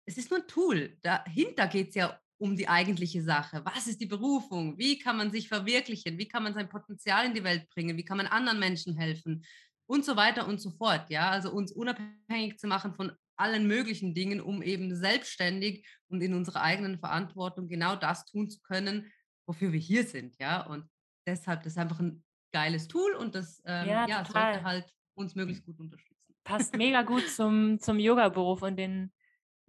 es 0.05 0.17
ist 0.17 0.29
nur 0.31 0.39
ein 0.39 0.47
Tool. 0.47 0.97
Dahinter 1.01 1.67
geht 1.67 1.89
es 1.89 1.95
ja 1.95 2.19
um 2.39 2.55
die 2.55 2.67
eigentliche 2.67 3.23
Sache. 3.23 3.63
Was 3.65 3.87
ist 3.87 3.99
die 3.99 4.05
Berufung? 4.05 4.77
Wie 4.77 4.99
kann 4.99 5.17
man 5.17 5.31
sich 5.31 5.47
verwirklichen? 5.47 6.17
Wie 6.17 6.27
kann 6.27 6.43
man 6.43 6.53
sein 6.53 6.69
Potenzial 6.69 7.25
in 7.25 7.33
die 7.33 7.43
Welt 7.43 7.67
bringen? 7.69 7.97
Wie 7.97 8.05
kann 8.05 8.17
man 8.17 8.27
anderen 8.27 8.59
Menschen 8.59 8.95
helfen? 8.95 9.43
Und 9.89 10.05
so 10.05 10.15
weiter 10.15 10.47
und 10.47 10.61
so 10.61 10.71
fort. 10.71 11.09
Ja, 11.09 11.29
also 11.29 11.51
uns 11.51 11.71
unabhängig 11.71 12.57
zu 12.57 12.67
machen 12.67 12.93
von 12.93 13.11
allen 13.37 13.67
möglichen 13.67 14.13
Dingen, 14.13 14.41
um 14.41 14.61
eben 14.61 14.95
selbstständig 14.95 15.87
und 16.09 16.21
in 16.21 16.33
unserer 16.33 16.61
eigenen 16.61 16.99
Verantwortung 16.99 17.67
genau 17.67 17.95
das 17.95 18.25
tun 18.25 18.49
zu 18.49 18.61
können, 18.61 19.11
wofür 19.47 19.71
wir 19.71 19.79
hier 19.79 20.05
sind. 20.05 20.35
Ja, 20.39 20.65
und 20.65 20.85
deshalb 21.25 21.63
das 21.63 21.73
ist 21.73 21.77
einfach 21.77 21.99
ein 21.99 22.23
geiles 22.57 22.87
Tool 22.87 23.13
und 23.13 23.35
das 23.35 23.61
ähm, 23.65 23.87
ja, 23.87 24.07
ja 24.07 24.25
sollte 24.25 24.63
halt 24.63 24.85
uns 25.13 25.35
möglichst 25.35 25.63
gut 25.63 25.79
unterstützen. 25.79 26.33
Passt 26.43 26.75
mega 26.77 27.03
gut 27.03 27.29
zum, 27.29 27.79
zum 27.79 27.99
Yoga-Beruf 27.99 28.63
und 28.63 28.77
den 28.77 29.11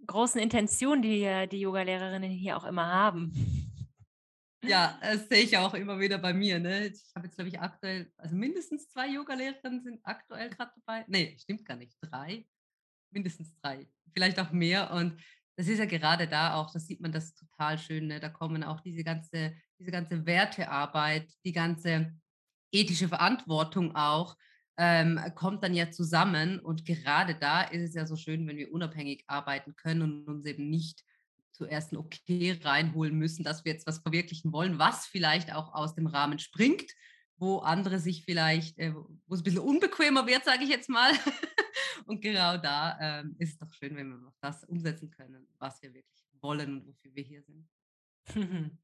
großen 0.07 0.41
Intentionen, 0.41 1.03
die 1.03 1.47
die 1.51 1.59
Yoga-Lehrerinnen 1.61 2.31
hier 2.31 2.57
auch 2.57 2.65
immer 2.65 2.87
haben. 2.87 3.31
Ja, 4.63 4.99
das 5.01 5.29
sehe 5.29 5.43
ich 5.43 5.57
auch 5.57 5.73
immer 5.73 5.99
wieder 5.99 6.17
bei 6.17 6.33
mir. 6.33 6.59
Ne? 6.59 6.87
Ich 6.87 7.11
habe 7.15 7.27
jetzt, 7.27 7.35
glaube 7.35 7.49
ich, 7.49 7.59
aktuell, 7.59 8.11
also 8.17 8.35
mindestens 8.35 8.89
zwei 8.89 9.07
Yoga-Lehrerinnen 9.07 9.81
sind 9.81 9.99
aktuell 10.03 10.49
gerade 10.49 10.71
dabei. 10.85 11.05
Nee, 11.07 11.37
stimmt 11.39 11.65
gar 11.65 11.77
nicht. 11.77 11.95
Drei. 12.01 12.45
Mindestens 13.11 13.53
drei. 13.61 13.87
Vielleicht 14.13 14.39
auch 14.39 14.51
mehr. 14.51 14.91
Und 14.91 15.21
das 15.57 15.67
ist 15.67 15.79
ja 15.79 15.85
gerade 15.85 16.27
da 16.27 16.55
auch, 16.55 16.71
das 16.71 16.87
sieht 16.87 17.01
man 17.01 17.11
das 17.11 17.35
total 17.35 17.77
schön. 17.77 18.07
Ne? 18.07 18.19
Da 18.19 18.29
kommen 18.29 18.63
auch 18.63 18.81
diese 18.81 19.03
ganze, 19.03 19.53
diese 19.79 19.91
ganze 19.91 20.25
Wertearbeit, 20.25 21.31
die 21.45 21.53
ganze 21.53 22.13
ethische 22.71 23.07
Verantwortung 23.07 23.95
auch, 23.95 24.37
ähm, 24.77 25.19
kommt 25.35 25.63
dann 25.63 25.73
ja 25.73 25.91
zusammen. 25.91 26.59
Und 26.59 26.85
gerade 26.85 27.35
da 27.35 27.61
ist 27.63 27.81
es 27.81 27.95
ja 27.95 28.05
so 28.05 28.15
schön, 28.15 28.47
wenn 28.47 28.57
wir 28.57 28.71
unabhängig 28.71 29.23
arbeiten 29.27 29.75
können 29.75 30.01
und 30.01 30.27
uns 30.27 30.45
eben 30.45 30.69
nicht 30.69 31.03
zuerst 31.51 31.91
ein 31.91 31.97
Okay 31.97 32.57
reinholen 32.63 33.15
müssen, 33.17 33.43
dass 33.43 33.65
wir 33.65 33.73
jetzt 33.73 33.85
was 33.85 33.99
verwirklichen 33.99 34.53
wollen, 34.53 34.79
was 34.79 35.05
vielleicht 35.05 35.53
auch 35.53 35.73
aus 35.73 35.95
dem 35.95 36.07
Rahmen 36.07 36.39
springt, 36.39 36.93
wo 37.37 37.57
andere 37.57 37.99
sich 37.99 38.23
vielleicht, 38.23 38.77
äh, 38.79 38.93
wo 38.93 39.33
es 39.33 39.41
ein 39.41 39.43
bisschen 39.43 39.59
unbequemer 39.59 40.25
wird, 40.25 40.45
sage 40.45 40.63
ich 40.63 40.69
jetzt 40.69 40.89
mal. 40.89 41.11
und 42.05 42.21
genau 42.21 42.57
da 42.57 42.97
ähm, 43.01 43.35
ist 43.39 43.53
es 43.53 43.57
doch 43.57 43.73
schön, 43.73 43.95
wenn 43.97 44.09
wir 44.09 44.33
das 44.39 44.63
umsetzen 44.63 45.11
können, 45.11 45.47
was 45.57 45.81
wir 45.81 45.93
wirklich 45.93 46.25
wollen 46.41 46.77
und 46.77 46.87
wofür 46.87 47.13
wir 47.13 47.23
hier 47.23 47.43
sind. 47.43 47.67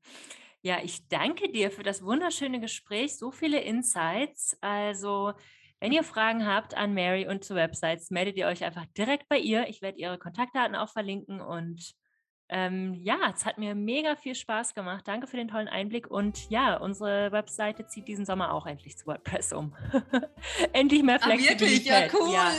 Ja, 0.65 0.79
ich 0.81 1.07
danke 1.09 1.51
dir 1.51 1.69
für 1.69 1.83
das 1.83 2.03
wunderschöne 2.03 2.59
Gespräch, 2.59 3.19
so 3.19 3.29
viele 3.29 3.61
Insights. 3.61 4.57
Also, 4.61 5.33
wenn 5.79 5.91
ihr 5.91 6.01
Fragen 6.01 6.47
habt 6.47 6.75
an 6.75 6.95
Mary 6.95 7.27
und 7.27 7.43
zu 7.43 7.53
Websites, 7.53 8.09
meldet 8.09 8.35
ihr 8.35 8.47
euch 8.47 8.63
einfach 8.63 8.87
direkt 8.97 9.29
bei 9.29 9.37
ihr. 9.37 9.69
Ich 9.69 9.83
werde 9.83 9.99
ihre 9.99 10.17
Kontaktdaten 10.17 10.75
auch 10.75 10.89
verlinken 10.89 11.39
und 11.39 11.93
ähm, 12.49 12.95
ja, 12.95 13.31
es 13.31 13.45
hat 13.45 13.59
mir 13.59 13.75
mega 13.75 14.15
viel 14.15 14.33
Spaß 14.33 14.73
gemacht. 14.73 15.07
Danke 15.07 15.27
für 15.27 15.37
den 15.37 15.49
tollen 15.49 15.67
Einblick. 15.67 16.09
Und 16.09 16.49
ja, 16.49 16.77
unsere 16.77 17.31
Webseite 17.31 17.85
zieht 17.85 18.07
diesen 18.07 18.25
Sommer 18.25 18.51
auch 18.51 18.65
endlich 18.65 18.97
zu 18.97 19.05
WordPress 19.05 19.53
um. 19.53 19.75
endlich 20.73 21.03
mehr 21.03 21.19
Flexibilität. 21.19 22.09
Ach, 22.09 22.13
wirklich? 22.13 22.19
Ja, 22.19 22.19
cool. 22.19 22.33
Ja. 22.33 22.51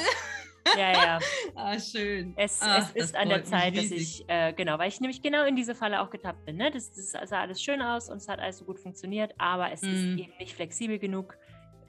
Ja, 0.76 0.92
ja. 0.92 1.18
ah, 1.55 1.79
schön. 1.79 2.35
Es, 2.37 2.61
Ach, 2.62 2.90
es 2.94 3.05
ist 3.05 3.16
an 3.16 3.29
der 3.29 3.44
Zeit, 3.44 3.76
dass 3.76 3.90
ich, 3.90 4.24
äh, 4.29 4.52
genau, 4.52 4.79
weil 4.79 4.88
ich 4.88 5.00
nämlich 5.00 5.22
genau 5.22 5.44
in 5.44 5.57
diese 5.57 5.74
Falle 5.74 6.00
auch 6.00 6.11
getappt 6.11 6.44
bin. 6.44 6.57
Ne? 6.57 6.70
Das, 6.70 6.92
das 6.92 7.12
sah 7.29 7.40
alles 7.40 7.62
schön 7.62 7.83
aus 7.83 8.09
und 8.09 8.18
es 8.18 8.29
hat 8.29 8.40
alles 8.40 8.59
so 8.59 8.64
gut 8.64 8.81
funktioniert, 8.81 9.35
aber 9.38 9.72
es 9.72 9.83
mm. 9.83 9.87
ist 9.87 10.02
mhm. 10.02 10.18
eben 10.18 10.33
nicht 10.38 10.55
flexibel 10.55 10.98
genug. 10.98 11.37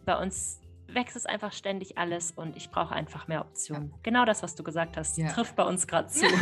Bei 0.06 0.22
uns 0.22 0.62
wächst 0.88 1.16
es 1.16 1.26
einfach 1.26 1.52
ständig 1.52 1.98
alles 1.98 2.32
und 2.32 2.56
ich 2.56 2.70
brauche 2.70 2.94
einfach 2.94 3.28
mehr 3.28 3.42
Optionen. 3.42 3.90
Ja. 3.92 3.98
Genau 4.04 4.26
das, 4.26 4.44
was 4.44 4.56
du 4.56 4.64
gesagt 4.64 4.98
hast, 4.98 5.18
ja. 5.18 5.30
trifft 5.30 5.56
bei 5.56 5.64
uns 5.64 5.88
gerade 5.88 6.08
zu. 6.08 6.26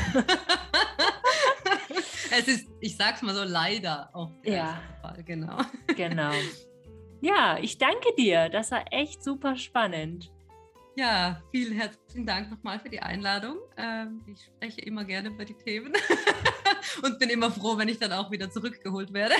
es 2.31 2.47
ist, 2.47 2.67
ich 2.79 2.95
sag's 2.95 3.21
mal 3.21 3.33
so, 3.33 3.43
leider 3.43 4.09
auch 4.13 4.31
der 4.43 4.55
ja. 4.55 4.81
Fall, 5.01 5.23
genau. 5.23 5.57
Genau. 5.95 6.31
Ja, 7.21 7.57
ich 7.59 7.79
danke 7.79 8.13
dir. 8.19 8.49
Das 8.49 8.69
war 8.69 8.85
echt 8.91 9.23
super 9.23 9.55
spannend. 9.55 10.31
Ja, 10.97 11.41
vielen 11.51 11.73
herzlichen 11.73 12.25
Dank 12.25 12.49
nochmal 12.49 12.79
für 12.79 12.89
die 12.89 13.01
Einladung. 13.01 13.57
Ähm, 13.75 14.21
ich 14.27 14.45
spreche 14.45 14.79
immer 14.81 15.03
gerne 15.03 15.27
über 15.27 15.43
die 15.43 15.53
Themen 15.53 15.91
und 17.03 17.19
bin 17.19 17.29
immer 17.29 17.51
froh, 17.51 17.77
wenn 17.77 17.89
ich 17.89 17.99
dann 17.99 18.13
auch 18.13 18.31
wieder 18.31 18.49
zurückgeholt 18.49 19.11
werde, 19.11 19.35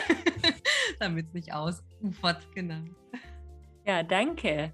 damit 0.99 1.27
es 1.27 1.33
nicht 1.33 1.53
ausufert. 1.53 2.45
Genau. 2.53 2.83
Ja, 3.85 4.03
danke. 4.03 4.73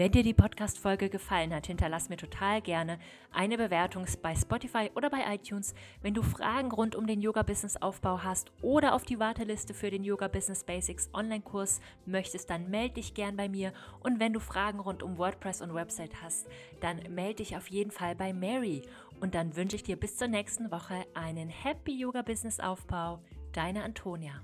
Wenn 0.00 0.12
dir 0.12 0.22
die 0.22 0.32
Podcast-Folge 0.32 1.10
gefallen 1.10 1.54
hat, 1.54 1.66
hinterlass 1.66 2.08
mir 2.08 2.16
total 2.16 2.62
gerne 2.62 2.98
eine 3.32 3.58
Bewertung 3.58 4.06
bei 4.22 4.34
Spotify 4.34 4.90
oder 4.94 5.10
bei 5.10 5.18
iTunes. 5.34 5.74
Wenn 6.00 6.14
du 6.14 6.22
Fragen 6.22 6.72
rund 6.72 6.96
um 6.96 7.06
den 7.06 7.20
Yoga-Business-Aufbau 7.20 8.24
hast 8.24 8.50
oder 8.62 8.94
auf 8.94 9.04
die 9.04 9.18
Warteliste 9.18 9.74
für 9.74 9.90
den 9.90 10.02
Yoga 10.02 10.28
Business 10.28 10.64
Basics 10.64 11.10
Online-Kurs 11.12 11.82
möchtest, 12.06 12.48
dann 12.48 12.70
melde 12.70 12.94
dich 12.94 13.12
gern 13.12 13.36
bei 13.36 13.50
mir. 13.50 13.74
Und 14.02 14.20
wenn 14.20 14.32
du 14.32 14.40
Fragen 14.40 14.80
rund 14.80 15.02
um 15.02 15.18
WordPress 15.18 15.60
und 15.60 15.74
Website 15.74 16.22
hast, 16.22 16.48
dann 16.80 17.02
melde 17.14 17.42
dich 17.42 17.58
auf 17.58 17.66
jeden 17.66 17.90
Fall 17.90 18.14
bei 18.14 18.32
Mary. 18.32 18.80
Und 19.20 19.34
dann 19.34 19.54
wünsche 19.54 19.76
ich 19.76 19.82
dir 19.82 19.96
bis 19.96 20.16
zur 20.16 20.28
nächsten 20.28 20.70
Woche 20.70 21.04
einen 21.12 21.50
Happy 21.50 21.92
Yoga 21.92 22.22
Business 22.22 22.58
Aufbau. 22.58 23.20
Deine 23.52 23.82
Antonia. 23.82 24.40